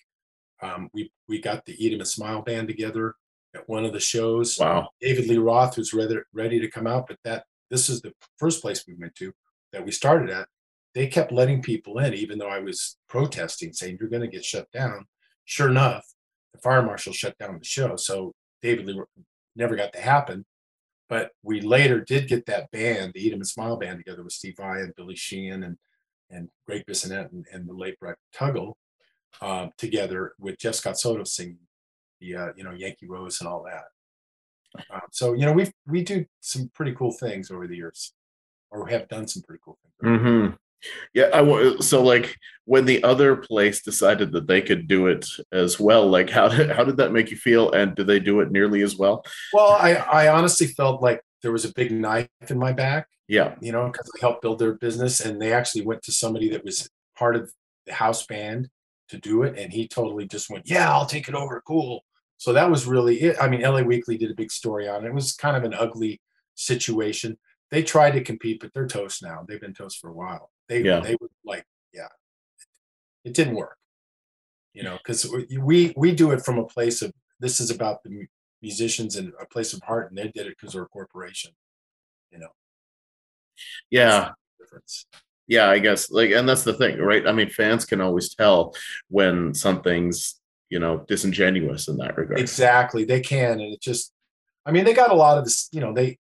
[0.62, 3.16] Um, we we got the Eat 'em and Smile band together
[3.56, 4.58] at one of the shows.
[4.60, 4.90] Wow.
[5.02, 8.62] David Lee Roth was ready, ready to come out, but that this is the first
[8.62, 9.32] place we went to
[9.74, 10.48] that we started at.
[10.96, 14.46] They kept letting people in, even though I was protesting, saying you're going to get
[14.46, 15.06] shut down.
[15.46, 16.06] Sure enough,
[16.54, 19.02] the fire marshal shut down the show, so David Lee
[19.56, 20.46] never got to happen.
[21.08, 24.34] But we later did get that band, the Eat 'em and Smile band, together with
[24.34, 25.78] Steve Vai and Billy Sheehan and
[26.32, 28.74] and Gregg Bissonette and, and the late Brett Tuggle
[29.42, 31.58] uh, together with Jeff Scott Soto singing
[32.20, 34.84] the uh, you know Yankee Rose and all that.
[34.92, 38.14] Um, so you know we we do some pretty cool things over the years,
[38.70, 40.20] or have done some pretty cool things.
[40.20, 40.56] Mm-hmm.
[41.14, 45.80] Yeah, I so like when the other place decided that they could do it as
[45.80, 46.08] well.
[46.08, 48.82] Like how did how did that make you feel, and do they do it nearly
[48.82, 49.26] as well?
[49.54, 53.08] Well, I I honestly felt like there was a big knife in my back.
[53.28, 56.50] Yeah, you know, because I helped build their business, and they actually went to somebody
[56.50, 57.52] that was part of
[57.86, 58.70] the house band
[59.10, 62.04] to do it, and he totally just went, "Yeah, I'll take it over, cool."
[62.40, 63.36] So that was really it.
[63.40, 65.10] I mean, LA Weekly did a big story on it.
[65.10, 66.22] It was kind of an ugly
[66.56, 67.38] situation.
[67.70, 69.46] They tried to compete, but they're toast now.
[69.46, 70.50] They've been toast for a while.
[70.70, 71.02] They yeah.
[71.02, 72.08] they were like, yeah,
[73.26, 73.78] it didn't work.
[74.74, 78.28] You know, because we we do it from a place of this is about the
[78.62, 81.52] musicians and a place of heart, and they did it because they're a corporation.
[82.32, 82.50] You know.
[83.90, 84.30] Yeah.
[84.58, 85.08] Difference
[85.50, 88.74] yeah i guess like and that's the thing right i mean fans can always tell
[89.10, 90.39] when something's
[90.70, 94.14] you know disingenuous in that regard exactly they can and it just
[94.66, 96.18] i mean they got a lot of this you know they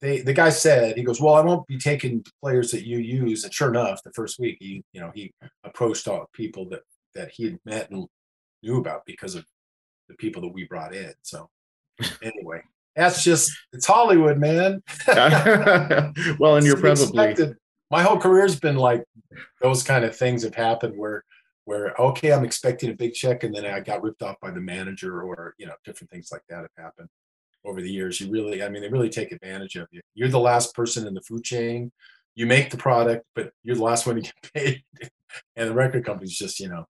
[0.00, 3.44] they the guy said he goes well i won't be taking players that you use
[3.44, 5.32] and sure enough the first week he you know he
[5.64, 6.82] approached all people that
[7.14, 8.06] that he had met and
[8.62, 9.44] knew about because of
[10.08, 11.48] the people that we brought in so
[12.22, 12.60] anyway
[12.96, 14.82] that's just it's hollywood man
[16.38, 17.56] well and you're probably expected.
[17.90, 19.04] my whole career's been like
[19.62, 21.24] those kind of things have happened where
[21.64, 24.60] where okay i'm expecting a big check and then i got ripped off by the
[24.60, 27.08] manager or you know different things like that have happened
[27.64, 28.20] over the years.
[28.20, 30.00] You really i mean they really take advantage of you.
[30.14, 31.92] You're the last person in the food chain.
[32.34, 34.82] You make the product but you're the last one to get paid.
[35.56, 36.86] And the record company's just you know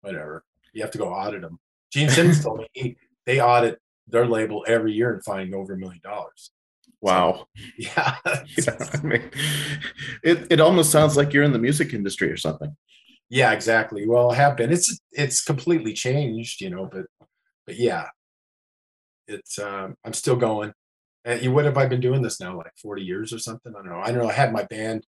[0.00, 0.44] whatever.
[0.72, 1.58] You have to go audit them
[1.92, 6.00] gene simmons told me they audit their label every year and find over a million
[6.02, 6.50] dollars.
[7.00, 7.46] Wow.
[7.76, 8.16] Yeah.
[8.24, 9.30] yeah I mean,
[10.22, 12.76] it, it almost sounds like you're in the music industry or something.
[13.32, 14.06] Yeah, exactly.
[14.06, 14.70] Well, I have been.
[14.70, 17.06] It's it's completely changed, you know, but
[17.66, 18.08] but yeah,
[19.26, 20.74] it's um, I'm still going.
[21.24, 22.54] And you what have I been doing this now?
[22.54, 23.72] Like 40 years or something?
[23.74, 24.00] I don't know.
[24.00, 24.28] I don't know.
[24.28, 25.06] I had my band.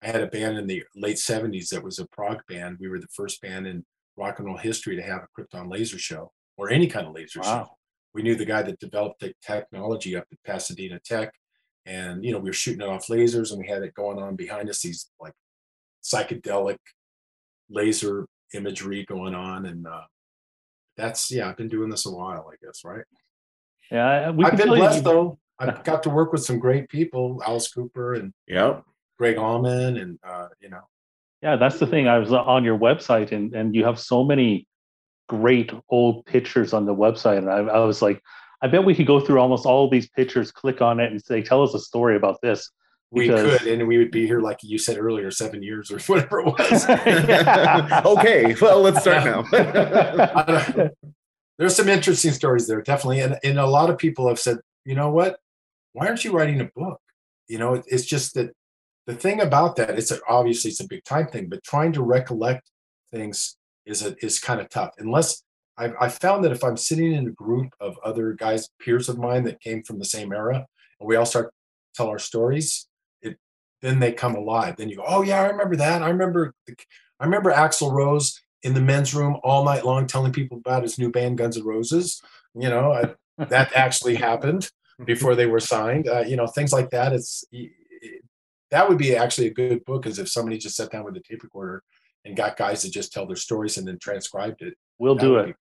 [0.00, 2.76] I had a band in the late 70s that was a prog band.
[2.78, 3.84] We were the first band in
[4.16, 7.40] rock and roll history to have a Krypton laser show or any kind of laser
[7.40, 7.64] wow.
[7.64, 7.70] show.
[8.14, 11.32] We knew the guy that developed the technology up at Pasadena Tech,
[11.84, 14.36] and you know we were shooting it off lasers, and we had it going on
[14.36, 14.82] behind us.
[14.82, 15.34] These like
[16.04, 16.78] psychedelic
[17.70, 20.02] laser imagery going on and uh,
[20.96, 23.04] that's yeah i've been doing this a while i guess right
[23.90, 25.02] yeah i've been blessed you.
[25.02, 28.80] though i've got to work with some great people alice cooper and yeah
[29.18, 30.82] gregg allman and uh, you know
[31.42, 32.08] Yeah, that's the thing.
[32.08, 34.66] I was on your website and, and you have so many
[35.28, 37.38] great old pictures on the website.
[37.38, 38.20] And I, I was like,
[38.62, 41.42] I bet we could go through almost all these pictures, click on it, and say,
[41.42, 42.70] tell us a story about this.
[43.10, 46.40] We could, and we would be here, like you said earlier, seven years or whatever
[46.40, 46.88] it was.
[48.18, 49.42] okay, well, let's start now.
[51.58, 53.20] There's some interesting stories there, definitely.
[53.20, 55.38] And, and a lot of people have said, you know what?
[55.92, 57.00] Why aren't you writing a book?
[57.48, 58.50] You know, it's just that
[59.06, 62.02] the thing about that, it's a, obviously it's a big time thing, but trying to
[62.02, 62.70] recollect
[63.12, 64.90] things is a, is kind of tough.
[64.98, 65.42] Unless
[65.78, 69.18] I've, i found that if I'm sitting in a group of other guys, peers of
[69.18, 70.66] mine that came from the same era,
[71.00, 71.52] and we all start
[71.94, 72.88] tell our stories,
[73.82, 74.76] then they come alive.
[74.76, 76.02] Then you go, oh yeah, I remember that.
[76.02, 76.76] I remember, the,
[77.20, 80.98] I remember Axl Rose in the men's room all night long telling people about his
[80.98, 82.20] new band Guns N' Roses.
[82.54, 84.70] You know, I, that actually happened
[85.04, 86.08] before they were signed.
[86.08, 87.12] Uh, you know, things like that.
[87.12, 87.70] It's it,
[88.70, 91.20] that would be actually a good book, as if somebody just sat down with a
[91.20, 91.82] tape recorder
[92.24, 94.74] and got guys to just tell their stories and then transcribed it.
[94.98, 95.56] We'll that do it.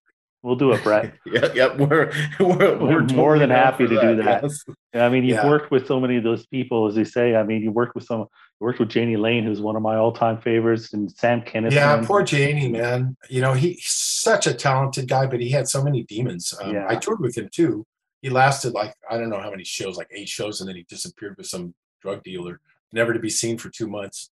[0.46, 1.12] We'll do it, Brett.
[1.26, 4.44] yeah, yeah, we're we're, we're, more than happy to that, do that.
[4.44, 4.64] Yes.
[4.94, 5.50] I mean, you've yeah.
[5.50, 7.36] worked with so many of those people, as you say.
[7.36, 8.28] I mean, you worked with some, you
[8.60, 11.72] worked with Jani Lane, who's one of my all-time favorites, and Sam Kinison.
[11.72, 13.18] Yeah, poor Jani, man.
[13.28, 16.54] You know, he's such a talented guy, but he had so many demons.
[16.62, 16.86] Um, yeah.
[16.88, 17.84] I toured with him too.
[18.22, 20.84] He lasted like I don't know how many shows, like eight shows, and then he
[20.84, 24.30] disappeared with some drug dealer, never to be seen for two months.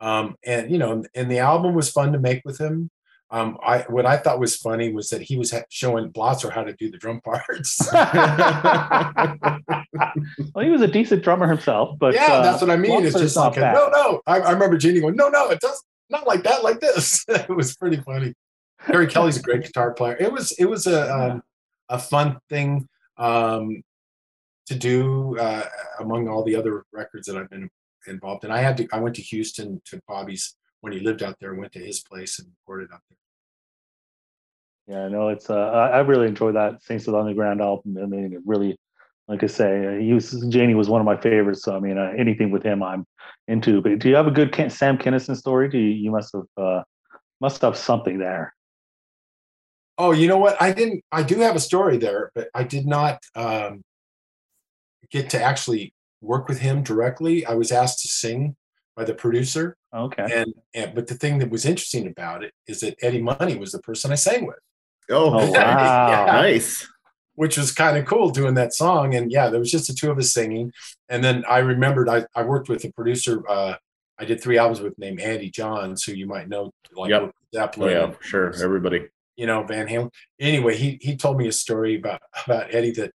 [0.00, 2.88] Um, and you know, and the album was fun to make with him.
[3.28, 6.62] Um, I what I thought was funny was that he was ha- showing Blotzer how
[6.62, 7.80] to do the drum parts.
[10.54, 13.04] well, he was a decent drummer himself, but yeah, uh, that's what I mean.
[13.04, 14.20] It's just like a, no, no.
[14.28, 17.24] I, I, remember Jani going, no, no, it does not like that, like this.
[17.28, 18.32] it was pretty funny.
[18.86, 20.16] Keri Kelli's a great guitar player.
[20.20, 21.42] It was it was a um,
[21.88, 23.82] a fun thing um,
[24.66, 25.64] to do uh,
[25.98, 27.70] among all the other records that I've been
[28.06, 28.52] involved in.
[28.52, 30.54] I had to I went to Houston to Bobby's
[30.86, 33.18] when he lived out there, went to his place and recorded out there.
[34.86, 37.98] Yeah, no, it's uh, I really enjoyed that Saints of the Underground album.
[38.00, 38.78] I mean, it really,
[39.26, 41.64] like I say, he was Jani was one of my favorites.
[41.64, 43.04] So I mean, uh, anything with him, I'm
[43.48, 43.82] into.
[43.82, 45.68] But do you have a good Ken, Sam Kinison story?
[45.68, 46.82] Do you, you must have uh,
[47.40, 48.54] must have something there?
[49.98, 50.56] Oh, you know what?
[50.62, 51.02] I didn't.
[51.10, 53.82] I do have a story there, but I did not um,
[55.10, 57.44] get to actually work with him directly.
[57.44, 58.54] I was asked to sing
[58.96, 59.76] by the producer.
[59.94, 60.26] Okay.
[60.32, 63.72] And, and but the thing that was interesting about it is that Eddie Money was
[63.72, 64.58] the person I sang with.
[65.10, 66.08] Oh, oh wow.
[66.08, 66.32] yeah.
[66.32, 66.88] nice.
[67.34, 69.14] Which was kind of cool doing that song.
[69.14, 70.72] And yeah, there was just the two of us singing.
[71.10, 73.42] And then I remembered I, I worked with a producer.
[73.48, 73.74] Uh,
[74.18, 77.30] I did three albums with named Andy Johns, who you might know, like yep.
[77.54, 77.96] Zeppelin.
[77.96, 78.54] Oh, yeah, sure.
[78.62, 79.08] Everybody.
[79.36, 80.10] You know, Van Halen.
[80.40, 83.12] Anyway, he he told me a story about about Eddie that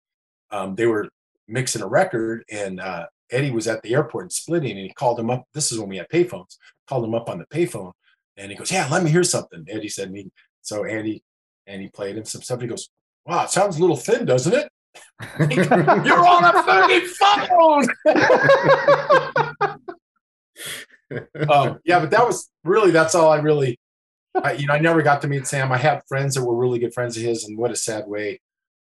[0.52, 1.10] um, they were
[1.48, 5.20] mixing a record and uh, Eddie was at the airport and splitting, and he called
[5.20, 5.46] him up.
[5.54, 6.58] This is when we had payphones.
[6.88, 7.94] Called him up on the payphone,
[8.38, 10.30] and he goes, "Yeah, let me hear something." Eddie said, "Me."
[10.62, 11.24] So Andy,
[11.68, 12.62] and he played him some stuff.
[12.62, 12.90] He goes,
[13.26, 14.70] "Wow, it sounds a little thin, doesn't it?"
[16.06, 17.88] You're on a fucking phone.
[21.50, 23.80] um, yeah, but that was really that's all I really.
[24.34, 25.74] I, you know, I never got to meet Sam.
[25.74, 28.40] I had friends that were really good friends of his, and what a sad way.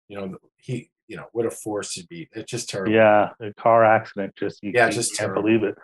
[0.08, 2.28] You know, he you know what a force to be.
[2.32, 2.92] It's just terrible.
[2.92, 4.36] Yeah, a car accident.
[4.36, 5.42] Just you, yeah, you just can't terrible.
[5.42, 5.76] believe it.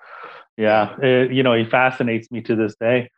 [0.56, 3.10] Yeah, it, you know he fascinates me to this day.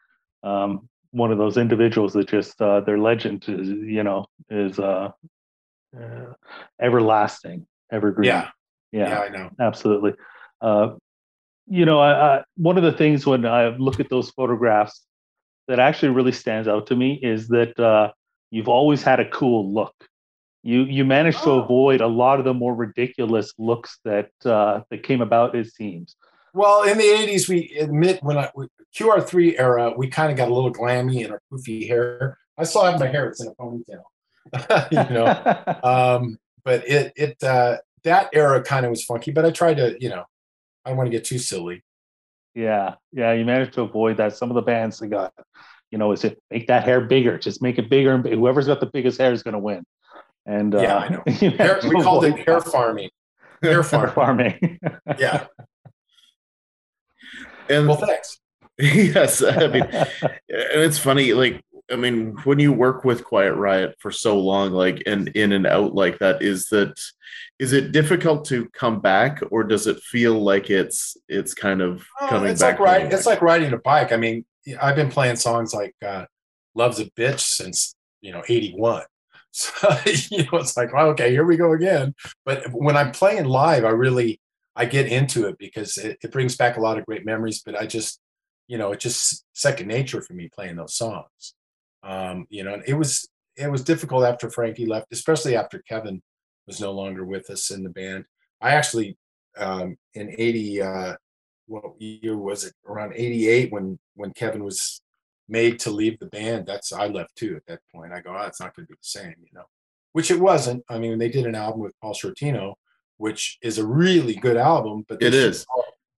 [0.42, 5.10] Um, one of those individuals that just uh, their legend is you know is uh,
[5.98, 6.32] uh,
[6.80, 8.28] everlasting, evergreen.
[8.28, 8.48] Yeah.
[8.92, 10.14] yeah, yeah, I know absolutely.
[10.60, 10.94] Uh,
[11.68, 15.02] you know, I, I, one of the things when I look at those photographs
[15.68, 18.12] that actually really stands out to me is that uh,
[18.50, 19.94] you've always had a cool look
[20.66, 21.60] you you managed to oh.
[21.60, 25.54] avoid a lot of the more ridiculous looks that uh, that came about.
[25.54, 26.16] It seems.
[26.52, 28.50] Well, in the '80s, we admit when I
[28.94, 32.38] QR3 era, we kind of got a little glammy in our poofy hair.
[32.58, 35.80] I still have my hair; it's in a ponytail, you know.
[35.84, 39.30] um, but it it uh, that era kind of was funky.
[39.30, 40.24] But I tried to, you know,
[40.84, 41.84] I don't want to get too silly.
[42.54, 44.34] Yeah, yeah, you managed to avoid that.
[44.34, 45.32] Some of the bands they got,
[45.92, 47.38] you know, is it make that hair bigger?
[47.38, 49.84] Just make it bigger, and whoever's got the biggest hair is going to win.
[50.46, 51.22] And yeah, uh, I know.
[51.56, 53.10] Hair, we called it hair farming.
[53.62, 54.14] Hair, farming.
[54.14, 54.78] farming.
[55.18, 55.46] yeah.
[57.68, 58.38] And well, thanks.
[58.78, 60.12] yes, I mean, and
[60.48, 61.32] it's funny.
[61.32, 65.50] Like, I mean, when you work with Quiet Riot for so long, like, and in
[65.50, 66.96] and out like that, is that
[67.58, 72.06] is it difficult to come back, or does it feel like it's it's kind of
[72.20, 72.78] oh, coming it's back?
[72.78, 74.12] Like riding, it's like riding a bike.
[74.12, 74.44] I mean,
[74.80, 76.26] I've been playing songs like uh,
[76.76, 79.02] "Love's a Bitch" since you know '81
[79.56, 79.88] so,
[80.30, 82.14] you know, it's like, well, okay, here we go again.
[82.44, 84.40] But when I'm playing live, I really
[84.74, 87.62] I get into it because it, it brings back a lot of great memories.
[87.64, 88.20] But I just
[88.68, 91.54] you know, it's just second nature for me playing those songs.
[92.02, 93.26] Um, you know, and it was
[93.56, 96.22] it was difficult after Frankie left, especially after Kevin
[96.66, 98.24] was no longer with us in the band.
[98.60, 99.16] I actually
[99.56, 101.14] um, in eighty, uh,
[101.66, 102.74] what year was it?
[102.86, 105.00] Around eighty eight when when Kevin was
[105.48, 106.66] made to leave the band.
[106.66, 108.12] That's I left too at that point.
[108.12, 109.64] I go, oh, it's not going to be the same, you know,
[110.12, 110.84] which it wasn't.
[110.88, 112.74] I mean, they did an album with Paul Shortino,
[113.18, 115.66] which is a really good album, but it is.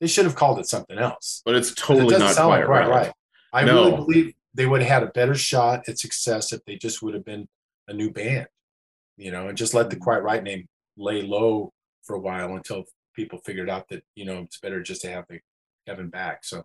[0.01, 1.43] They should have called it something else.
[1.45, 2.89] But it's totally it not quite like, right.
[2.89, 3.13] Right.
[3.53, 3.75] I no.
[3.75, 7.15] really believe they would have had a better shot at success if they just would
[7.15, 7.49] have been
[7.89, 8.47] a new band,
[9.17, 10.01] you know, and just let the mm.
[10.01, 11.73] Quiet Riot name lay low
[12.03, 15.25] for a while until people figured out that you know it's better just to have
[15.29, 15.41] the
[15.87, 16.45] Kevin back.
[16.45, 16.65] So,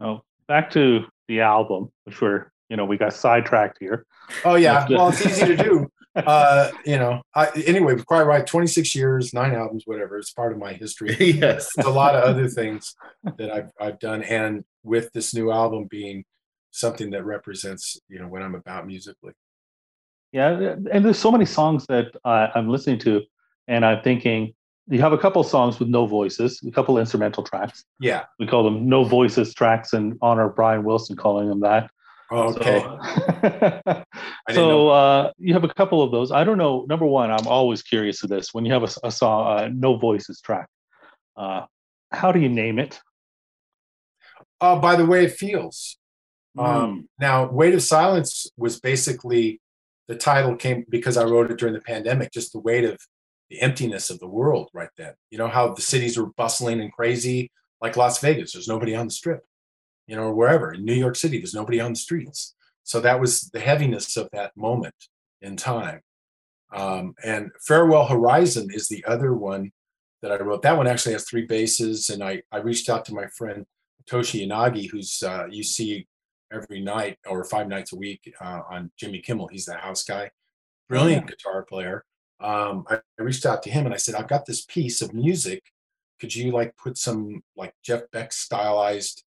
[0.00, 4.06] oh, back to the album, which we're you know we got sidetracked here.
[4.44, 5.90] Oh yeah, well it's easy to do.
[6.16, 8.46] uh, you know, I, anyway, Quiet Riot.
[8.46, 10.18] 26 years, nine albums, whatever.
[10.18, 11.16] It's part of my history.
[11.20, 11.70] yes.
[11.74, 12.94] There's a lot of other things
[13.38, 14.22] that I've, I've done.
[14.22, 16.24] And with this new album being
[16.70, 19.32] something that represents, you know, what I'm about musically.
[20.32, 20.74] Yeah.
[20.92, 23.22] And there's so many songs that uh, I'm listening to
[23.66, 24.52] and I'm thinking,
[24.88, 27.84] you have a couple songs with no voices, a couple instrumental tracks.
[28.00, 28.24] Yeah.
[28.38, 31.90] We call them no voices tracks in honor of Brian Wilson calling them that.
[32.30, 34.04] Oh, okay.
[34.50, 36.32] So, so uh, you have a couple of those.
[36.32, 36.84] I don't know.
[36.88, 38.52] Number one, I'm always curious of this.
[38.52, 40.68] When you have a, a song, uh, no voices track,
[41.36, 41.62] uh,
[42.10, 43.00] how do you name it?
[44.60, 45.96] Uh, by the way it feels.
[46.58, 46.66] Mm.
[46.66, 49.60] Um, now, Weight of Silence was basically
[50.08, 52.98] the title came because I wrote it during the pandemic, just the weight of
[53.52, 55.14] the emptiness of the world right then.
[55.30, 57.50] You know, how the cities were bustling and crazy,
[57.80, 58.52] like Las Vegas.
[58.52, 59.44] There's nobody on the strip
[60.06, 62.54] you know, or wherever in New York City, there's nobody on the streets.
[62.82, 64.94] So that was the heaviness of that moment
[65.40, 66.00] in time.
[66.74, 69.70] Um, and Farewell Horizon is the other one
[70.20, 70.62] that I wrote.
[70.62, 73.64] That one actually has three basses, and I I reached out to my friend
[74.08, 76.06] Toshi Yanagi, who's uh, you see
[76.52, 79.48] every night or five nights a week uh, on Jimmy Kimmel.
[79.48, 80.30] He's the house guy,
[80.88, 81.34] brilliant yeah.
[81.36, 82.04] guitar player.
[82.42, 85.14] Um, I, I reached out to him and I said, I've got this piece of
[85.14, 85.62] music.
[86.20, 89.24] Could you like put some like Jeff Beck stylized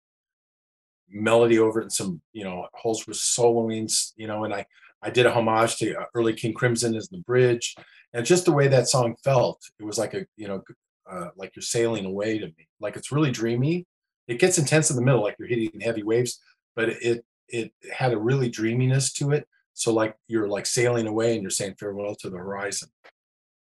[1.10, 4.44] melody over it and some you know holes with soloings you know?
[4.44, 4.66] And i
[5.02, 7.76] i did a homage to uh, early king crimson as the bridge.
[8.14, 10.62] And just the way that song felt it was like a you know
[11.10, 12.68] uh, like you're sailing away to me.
[12.80, 13.86] Like it's really dreamy.
[14.28, 16.40] It gets intense in the middle like you're hitting heavy waves
[16.76, 21.34] but it it had a really dreaminess to it so like you're like sailing away
[21.34, 22.90] and you're saying farewell to the horizon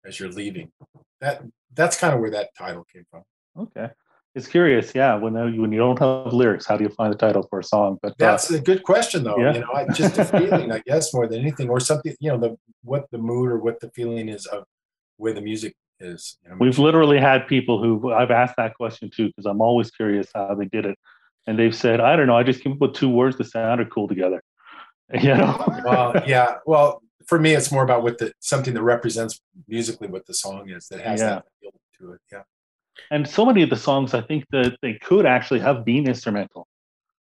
[0.06, 0.72] as you're leaving
[1.20, 1.44] that
[1.74, 3.24] that's kind of where that title came from
[3.58, 3.90] okay
[4.36, 5.14] it's curious, yeah.
[5.16, 7.64] When uh, when you don't have lyrics, how do you find the title for a
[7.64, 8.00] song?
[8.02, 9.38] But uh, that's uh, a good question, though.
[9.38, 9.54] Yeah.
[9.54, 12.16] You know, I, just a feeling, I guess, more than anything, or something.
[12.20, 14.64] You know, the what the mood or what the feeling is of
[15.18, 16.38] where the music is.
[16.44, 19.92] You know, We've literally had people who I've asked that question too because I'm always
[19.92, 20.98] curious how they did it,
[21.46, 23.92] and they've said, "I don't know, I just came up with two words that sounded
[23.92, 24.42] cool together."
[25.22, 25.82] You know?
[25.86, 26.56] well, yeah.
[26.66, 30.70] Well, for me, it's more about what the something that represents musically what the song
[30.70, 31.28] is that has yeah.
[31.28, 32.22] that feel to it.
[32.32, 32.42] Yeah
[33.12, 36.68] and so many of the songs i think that they could actually have been instrumental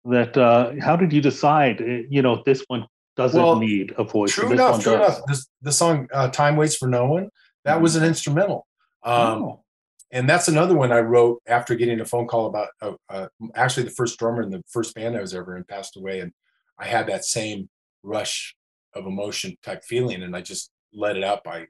[0.05, 4.05] that uh how did you decide eh, you know this one doesn't well, need a
[4.05, 5.16] voice true enough true does.
[5.16, 7.28] enough this, the song uh, time waits for no one
[7.64, 7.82] that mm-hmm.
[7.82, 8.66] was an instrumental
[9.05, 9.64] um oh.
[10.11, 13.85] and that's another one i wrote after getting a phone call about uh, uh, actually
[13.85, 16.32] the first drummer in the first band i was ever in passed away and
[16.78, 17.68] i had that same
[18.05, 18.55] rush
[18.94, 21.66] of emotion type feeling and i just let it out by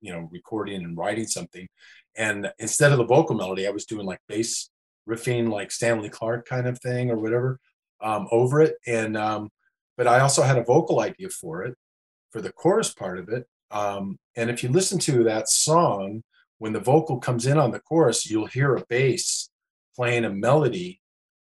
[0.00, 1.68] you know recording and writing something.
[2.16, 4.70] And instead of the vocal melody i was doing like bass
[5.08, 7.58] riffing like stanley clarke kind of thing or whatever
[8.00, 8.76] um, over it.
[8.86, 9.50] And um,
[9.96, 11.74] but i also had a vocal idea for it
[12.30, 13.46] for the chorus part of it.
[13.72, 16.22] Um, and if you listen to that song
[16.58, 19.48] when the vocal comes in on the chorus you'll hear a bass
[19.96, 21.00] playing a melody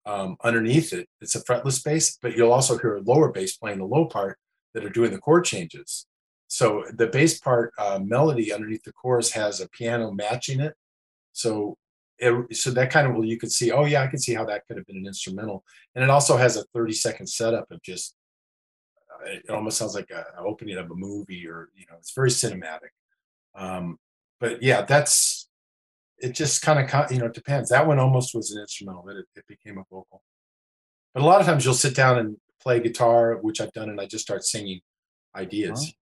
[0.07, 3.79] um, underneath it it's a fretless bass but you'll also hear a lower bass playing
[3.79, 4.39] the low part
[4.75, 6.07] that are doing the chord changes
[6.55, 10.75] so the bass part uh, melody underneath the chorus has a piano matching it.
[11.33, 11.77] So
[12.19, 14.45] it, so that kind of well, you could see, oh yeah, I can see how
[14.45, 15.65] that could have been an instrumental.
[15.97, 18.15] And it also has a 30 second setup of just
[19.11, 22.31] uh, it almost sounds like an opening of a movie or you know, it's very
[22.31, 22.93] cinematic.
[23.57, 23.99] Um,
[24.39, 25.49] but yeah, that's
[26.19, 27.71] it just kind of you know it depends.
[27.71, 30.23] That one almost was an instrumental, but it, it became a vocal.
[31.13, 34.01] But a lot of times you'll sit down and play guitar, which I've done, and
[34.01, 34.81] I just start singing
[35.37, 35.95] ideas.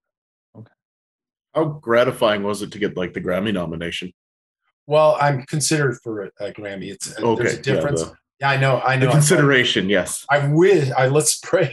[0.56, 0.72] Okay.
[1.54, 4.12] How gratifying was it to get like the Grammy nomination?
[4.86, 6.90] Well, I'm considered for a, a Grammy.
[6.90, 8.00] It's uh, okay, there's a difference.
[8.00, 8.80] Yeah, the, yeah, I know.
[8.80, 9.06] I know.
[9.06, 10.26] The consideration, I, yes.
[10.30, 10.90] I wish.
[10.90, 11.72] I let's pray.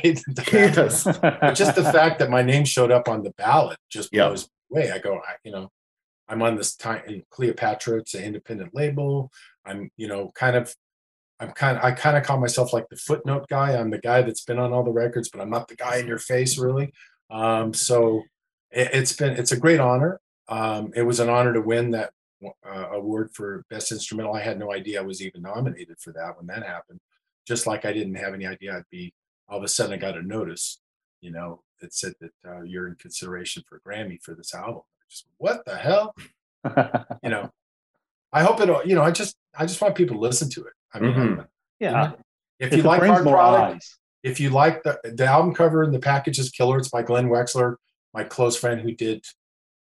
[0.52, 1.04] yes.
[1.04, 4.92] just the fact that my name showed up on the ballot just blows me away.
[4.92, 5.70] I go, I, you know,
[6.30, 7.02] I'm on this time.
[7.08, 7.98] In Cleopatra.
[7.98, 9.32] It's an independent label.
[9.66, 10.74] I'm, you know, kind of
[11.40, 13.76] I'm kind of I kind of call myself like the footnote guy.
[13.76, 16.08] I'm the guy that's been on all the records, but I'm not the guy in
[16.08, 16.94] your face really.
[17.30, 18.24] Um, so
[18.72, 20.20] it, has been it's a great honor.
[20.48, 22.12] Um, it was an honor to win that
[22.66, 24.34] uh, award for best instrumental.
[24.34, 27.00] I had no idea I was even nominated for that when that happened.
[27.48, 29.14] Just like I didn't have any idea I'd be.
[29.48, 30.80] All of a sudden, I got a notice,
[31.22, 34.84] you know, that said that uh, you're in consideration for Grammy for this album.
[35.10, 36.16] Just what the hell,
[37.24, 37.50] you know.
[38.32, 38.88] I hope it.
[38.88, 40.74] You know, I just I just want people to listen to it.
[40.94, 41.42] I mean, mm-hmm.
[41.80, 42.12] yeah.
[42.60, 43.98] If you like hard product, eyes.
[44.24, 46.78] if you like the the album cover and the package is killer.
[46.78, 47.76] It's by Glen Wexler,
[48.14, 49.26] my close friend who did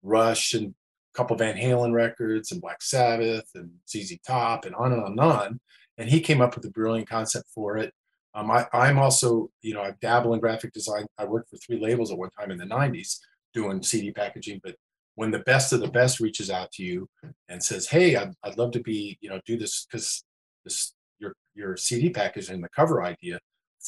[0.01, 4.93] Rush and a couple Van Halen records and Black Sabbath and ZZ Top and on
[4.93, 5.59] and on and on.
[5.97, 7.93] And he came up with a brilliant concept for it.
[8.33, 11.05] Um, I, I'm also, you know, I dabble in graphic design.
[11.19, 13.19] I worked for three labels at one time in the 90s
[13.53, 14.75] doing CD packaging, but
[15.15, 17.09] when the best of the best reaches out to you
[17.49, 20.23] and says, "Hey, I'd, I'd love to be, you know, do this because
[20.63, 23.39] this your your CD package and the cover idea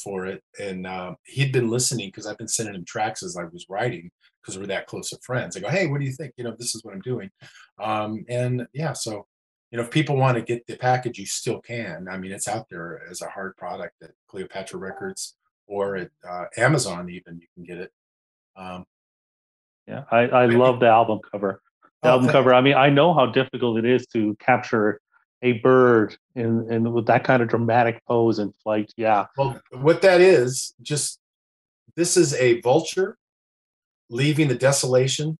[0.02, 3.44] for it," and uh, he'd been listening because I've been sending him tracks as I
[3.44, 4.10] was writing
[4.40, 5.56] because we're that close of friends.
[5.56, 6.32] I go, "Hey, what do you think?
[6.36, 7.30] You know, this is what I'm doing,"
[7.78, 9.26] um, and yeah, so
[9.70, 12.06] you know, if people want to get the package, you still can.
[12.08, 16.44] I mean, it's out there as a hard product at Cleopatra Records or at uh,
[16.56, 17.10] Amazon.
[17.10, 17.90] Even you can get it.
[18.56, 18.84] Um,
[19.86, 21.62] yeah, I, I love the album cover.
[22.02, 22.54] The oh, album cover.
[22.54, 25.00] I mean, I know how difficult it is to capture
[25.42, 28.92] a bird in, in with that kind of dramatic pose and flight.
[28.96, 29.26] Yeah.
[29.36, 31.20] Well, what that is, just
[31.94, 33.16] this is a vulture
[34.08, 35.38] leaving the desolation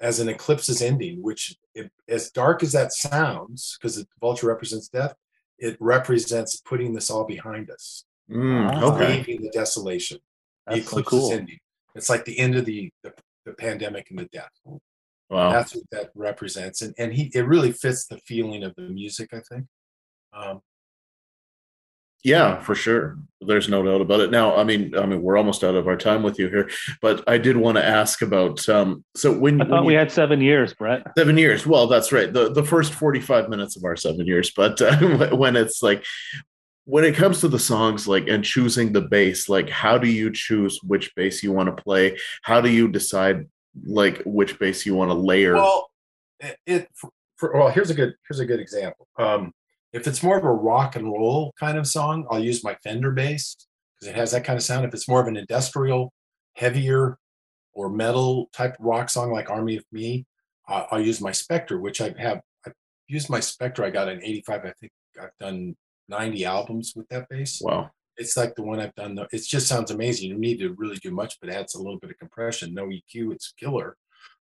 [0.00, 4.46] as an eclipse is ending, which it, as dark as that sounds, because the vulture
[4.46, 5.14] represents death,
[5.58, 8.04] it represents putting this all behind us.
[8.30, 9.18] Mm, okay.
[9.18, 10.18] Leaving the desolation.
[10.66, 11.30] That's the eclipse so cool.
[11.30, 11.58] is ending.
[11.94, 13.12] It's like the end of the, the
[13.44, 14.50] the pandemic and the death.
[15.28, 15.52] Wow.
[15.52, 16.82] That's what that represents.
[16.82, 19.66] And and he it really fits the feeling of the music, I think.
[20.32, 20.60] Um,
[22.22, 23.18] yeah, for sure.
[23.40, 24.30] There's no doubt about it.
[24.30, 26.68] Now, I mean, I mean, we're almost out of our time with you here,
[27.00, 28.68] but I did want to ask about.
[28.68, 31.06] Um, so when, I thought when we had seven years, Brett.
[31.16, 31.66] Seven years.
[31.66, 32.30] Well, that's right.
[32.30, 36.04] the The first forty five minutes of our seven years, but uh, when it's like
[36.90, 40.28] when it comes to the songs like and choosing the bass like how do you
[40.32, 42.18] choose which bass you want to play?
[42.42, 43.48] How do you decide
[43.84, 45.54] like which bass you want to layer?
[45.54, 45.90] Well
[46.66, 46.88] it,
[47.36, 49.06] for, well here's a good here's a good example.
[49.16, 49.52] Um
[49.92, 53.12] if it's more of a rock and roll kind of song i'll use my fender
[53.12, 53.56] bass
[53.94, 54.84] because it has that kind of sound.
[54.84, 56.12] If it's more of an industrial
[56.56, 57.18] heavier
[57.72, 60.26] or metal type rock song like army of me
[60.68, 62.72] uh, i'll use my spector which i have i
[63.06, 63.84] used my spector.
[63.84, 65.76] I got an 85 i think i've done
[66.10, 67.62] 90 albums with that bass.
[67.62, 67.90] Wow.
[68.16, 69.18] It's like the one I've done.
[69.32, 70.28] It just sounds amazing.
[70.28, 72.74] You need to really do much, but it adds a little bit of compression.
[72.74, 73.96] No EQ, it's killer.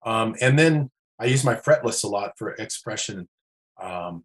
[0.04, 0.90] Um, and then
[1.20, 3.28] I use my fretless a lot for expression
[3.80, 4.24] um,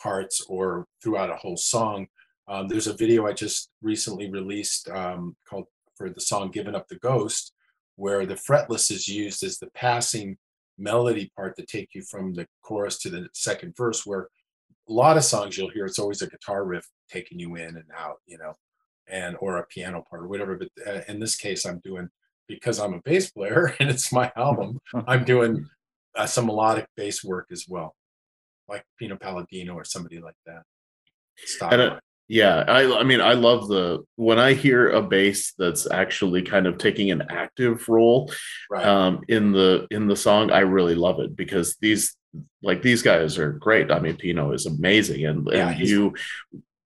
[0.00, 2.06] parts or throughout a whole song.
[2.46, 5.64] Um, there's a video I just recently released um, called
[5.96, 7.52] for the song "Giving Up the Ghost,"
[7.96, 10.36] where the fretless is used as the passing
[10.76, 14.28] melody part to take you from the chorus to the second verse, where
[14.88, 17.88] a lot of songs you'll hear it's always a guitar riff taking you in and
[17.96, 18.52] out you know
[19.08, 22.08] and or a piano part or whatever but uh, in this case i'm doing
[22.48, 25.66] because i'm a bass player and it's my album i'm doing
[26.16, 27.94] uh, some melodic bass work as well
[28.68, 30.62] like pino palladino or somebody like that
[31.72, 35.90] and, uh, yeah i i mean i love the when i hear a bass that's
[35.90, 38.32] actually kind of taking an active role
[38.70, 38.86] right.
[38.86, 42.16] um in the in the song i really love it because these
[42.62, 43.90] like these guys are great.
[43.90, 46.14] I mean, Pino is amazing, and, yeah, and you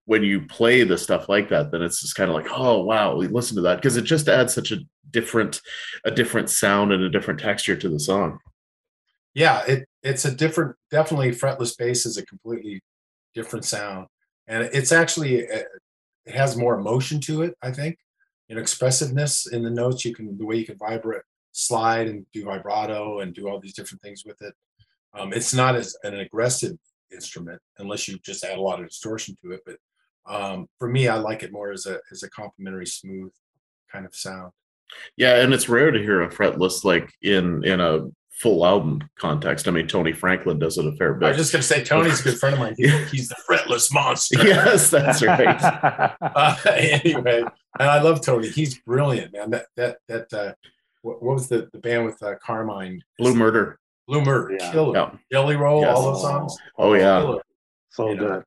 [0.04, 3.14] when you play the stuff like that, then it's just kind of like, oh wow,
[3.14, 4.78] listen to that because it just adds such a
[5.10, 5.60] different
[6.04, 8.38] a different sound and a different texture to the song.
[9.34, 12.80] Yeah, it it's a different, definitely fretless bass is a completely
[13.34, 14.06] different sound,
[14.46, 15.62] and it's actually uh,
[16.24, 17.54] it has more emotion to it.
[17.62, 17.98] I think,
[18.48, 20.04] and expressiveness in the notes.
[20.04, 21.22] You can the way you can vibrate,
[21.52, 24.54] slide, and do vibrato, and do all these different things with it.
[25.14, 26.76] Um, it's not as an aggressive
[27.12, 29.62] instrument unless you just add a lot of distortion to it.
[29.64, 29.76] But
[30.26, 33.32] um, for me, I like it more as a as a complementary, smooth
[33.90, 34.52] kind of sound.
[35.16, 39.66] Yeah, and it's rare to hear a fretless like in in a full album context.
[39.66, 41.26] I mean, Tony Franklin does it a fair bit.
[41.26, 42.74] I was just going to say Tony's a good friend of mine.
[42.76, 44.38] he's the fretless monster.
[44.46, 45.60] yes, that's right.
[46.20, 47.42] uh, anyway,
[47.78, 48.48] and I love Tony.
[48.48, 49.50] He's brilliant, man.
[49.50, 50.32] That that that.
[50.32, 50.52] Uh,
[51.02, 53.02] what, what was the the band with uh, Carmine?
[53.18, 53.78] Blue Murder.
[54.08, 54.72] Bloomer, yeah.
[54.72, 54.96] killer.
[54.98, 55.10] Yeah.
[55.30, 55.96] Jelly Roll, yes.
[55.96, 56.56] all those songs.
[56.78, 57.20] Oh, yeah.
[57.20, 57.42] Killer.
[57.90, 58.42] So you good.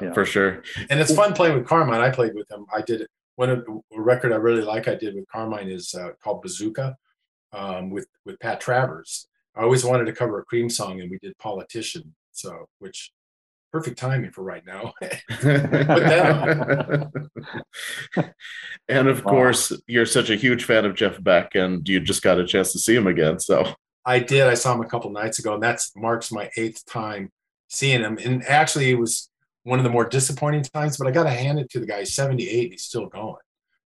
[0.00, 0.62] Yeah, For sure.
[0.88, 2.00] And it's fun playing with Carmine.
[2.00, 2.64] I played with him.
[2.72, 3.06] I did
[3.36, 6.96] one of the record I really like I did with Carmine is uh, called Bazooka
[7.52, 9.26] um, with with Pat Travers.
[9.56, 12.14] I always wanted to cover a Cream song, and we did Politician.
[12.30, 13.10] So, which
[13.72, 14.92] perfect timing for right now.
[18.88, 19.30] and of Wow.
[19.32, 22.72] course, you're such a huge fan of Jeff Beck, and you just got a chance
[22.72, 23.40] to see him again.
[23.40, 23.74] So
[24.04, 24.46] I did.
[24.46, 27.30] I saw him a couple nights ago, and that's marks my eighth time
[27.68, 28.18] seeing him.
[28.22, 29.30] And actually, it was
[29.64, 30.96] one of the more disappointing times.
[30.96, 32.00] But I got to hand it to the guy.
[32.00, 32.64] He's 78.
[32.64, 33.36] And he's still going.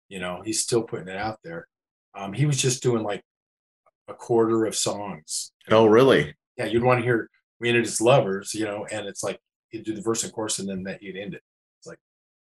[0.08, 1.66] You know, he's still putting it out there.
[2.14, 3.22] Um, he was just doing like
[4.08, 5.52] a quarter of songs.
[5.70, 6.34] oh, really?
[6.56, 9.40] Yeah, you'd want to hear "We Ended as Lovers," you know, and it's like
[9.72, 11.42] you do the verse and chorus, and then that you'd end it.
[11.80, 11.98] It's like,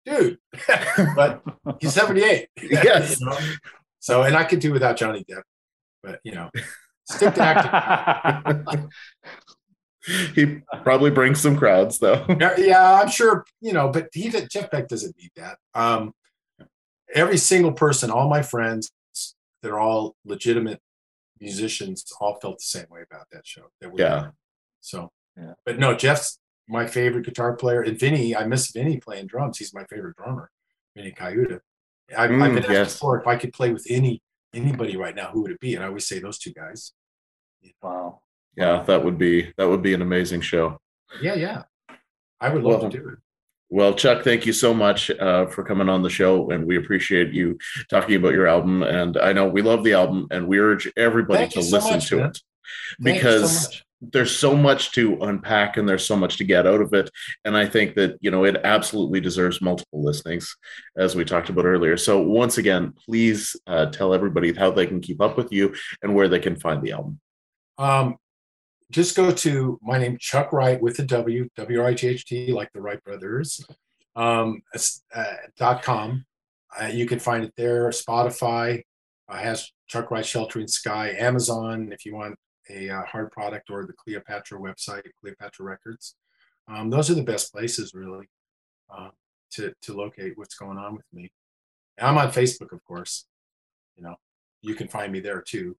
[0.05, 0.39] dude,
[1.17, 1.43] but
[1.81, 2.49] he's 78.
[2.63, 3.21] Yes.
[3.21, 3.39] You know?
[4.01, 5.43] So, and I could do without Johnny Depp,
[6.03, 6.51] but you know,
[7.07, 8.91] stick to acting.
[10.35, 12.25] he probably brings some crowds, though.
[12.41, 15.59] Yeah, yeah, I'm sure, you know, but he did, Jeff Beck doesn't need that.
[15.75, 16.13] Um,
[17.15, 18.91] every single person, all my friends,
[19.63, 20.81] they're all legitimate
[21.41, 23.63] musicians, all felt the same way about that show.
[23.81, 24.21] That we Yeah.
[24.21, 24.31] did.
[24.81, 25.55] So, Yeah.
[25.65, 26.39] but no, Jeff's
[26.69, 29.59] my favorite guitar player, and Vinny, I miss Vinny playing drums.
[29.59, 30.51] He's my favorite drummer,
[30.97, 31.61] Vinny Colaiuta.
[32.17, 32.95] I've, I've Mm, been asked yes.
[32.95, 34.23] before if I could play with any
[34.55, 35.75] anybody right now, who would it be?
[35.75, 36.93] And I always say those two guys.
[37.83, 38.21] Wow.
[38.57, 40.79] Yeah, that would be that would be an amazing show.
[41.21, 41.63] Yeah, yeah.
[42.41, 43.19] I would love Well, to do it.
[43.69, 47.33] Well, Chuck, thank you so much uh, for coming on the show, and we appreciate
[47.33, 47.59] you
[47.91, 48.83] talking about your album.
[48.83, 51.93] And I know we love the album, and we urge everybody Thank to so listen
[51.93, 52.27] much, to man.
[52.27, 52.39] it
[52.99, 56.81] you so because there's so much to unpack and there's so much to get out
[56.81, 57.11] of it.
[57.45, 60.57] And I think that you know it absolutely deserves multiple listenings,
[60.97, 61.97] as we talked about earlier.
[61.97, 66.15] So once again, please uh, tell everybody how they can keep up with you and
[66.15, 67.21] where they can find the album.
[67.79, 68.17] Um,
[68.91, 72.25] just go to my name, Chuck Wright with a W, W R I G H
[72.25, 73.65] T, like the Wright brothers,
[74.15, 74.63] um,
[75.15, 75.25] uh,
[75.57, 76.25] dot com.
[76.79, 77.89] Uh, you can find it there.
[77.91, 78.83] Spotify
[79.29, 82.37] uh, has Chuck Wright Sheltering Sky, Amazon, if you want
[82.71, 86.17] a uh, hard product, or the Cleopatra website, Cleopatra Records.
[86.69, 88.27] Um, those are the best places, really,
[88.91, 89.11] uh,
[89.53, 91.31] to, to locate what's going on with me.
[91.99, 93.27] And I'm on Facebook, of course.
[93.97, 94.17] You know,
[94.63, 95.77] you can find me there too.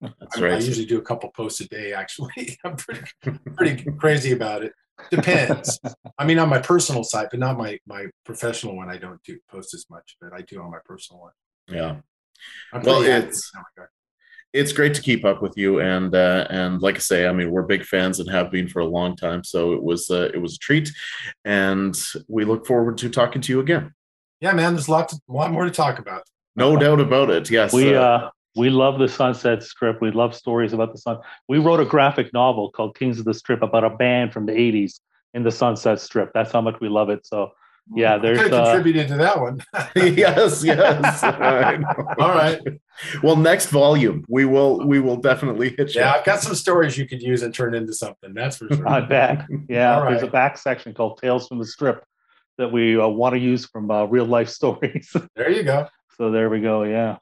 [0.00, 0.52] That's I, right.
[0.52, 1.92] I usually do a couple posts a day.
[1.92, 3.02] Actually, I'm pretty
[3.56, 4.72] pretty crazy about it.
[5.10, 5.78] Depends.
[6.18, 8.88] I mean, on my personal site, but not my my professional one.
[8.90, 11.32] I don't do post as much, but I do on my personal one.
[11.68, 11.96] yeah.
[12.72, 13.88] I'm Well, it's- in that regard.
[14.52, 17.50] it's great to keep up with you and uh, and like I say, I mean,
[17.50, 19.42] we're big fans and have been for a long time.
[19.44, 20.90] So it was uh, it was a treat,
[21.44, 21.94] and
[22.28, 23.92] we look forward to talking to you again.
[24.40, 24.74] yeah, man.
[24.74, 26.22] There's a lot to, a lot more to talk about.
[26.56, 27.50] No doubt about it.
[27.50, 30.00] Yes, We uh, uh we love the Sunset Strip.
[30.00, 31.18] We love stories about the sun.
[31.48, 34.52] We wrote a graphic novel called Kings of the Strip about a band from the
[34.52, 35.00] '80s
[35.34, 36.32] in the Sunset Strip.
[36.32, 37.26] That's how much we love it.
[37.26, 37.52] So
[37.94, 39.62] yeah, I there's could have uh, contributed to that one.
[39.96, 41.22] yes, yes.
[42.18, 42.60] All right.
[43.22, 46.00] Well, next volume, we will we will definitely hit you.
[46.00, 48.34] Yeah, I've got some stories you could use and turn into something.
[48.34, 48.88] That's for sure.
[48.88, 49.46] I bet.
[49.68, 52.04] Yeah, All there's a back section called Tales from the Strip
[52.58, 55.14] that we uh, want to use from uh, real life stories.
[55.36, 55.88] There you go.
[56.16, 56.84] so there we go.
[56.84, 57.18] Yeah.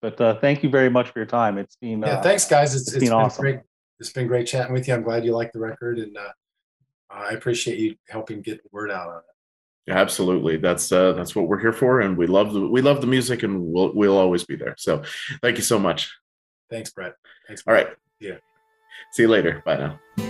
[0.00, 1.58] But uh, thank you very much for your time.
[1.58, 2.74] It's been Yeah, uh, thanks, guys.
[2.74, 3.42] It's, it's it's been been awesome.
[3.42, 3.60] great.
[4.00, 4.94] It's been great chatting with you.
[4.94, 6.30] I'm glad you like the record, and uh,
[7.10, 9.92] I appreciate you helping get the word out on it.
[9.92, 10.58] Absolutely.
[10.58, 13.42] That's uh, that's what we're here for, and we love the we love the music,
[13.42, 14.74] and we'll we'll always be there.
[14.78, 15.02] So,
[15.42, 16.12] thank you so much.
[16.70, 17.14] Thanks, Brett.
[17.46, 17.62] Thanks.
[17.66, 17.88] All right.
[18.20, 18.36] Yeah.
[19.12, 19.62] See you later.
[19.64, 19.76] Bye
[20.16, 20.27] now.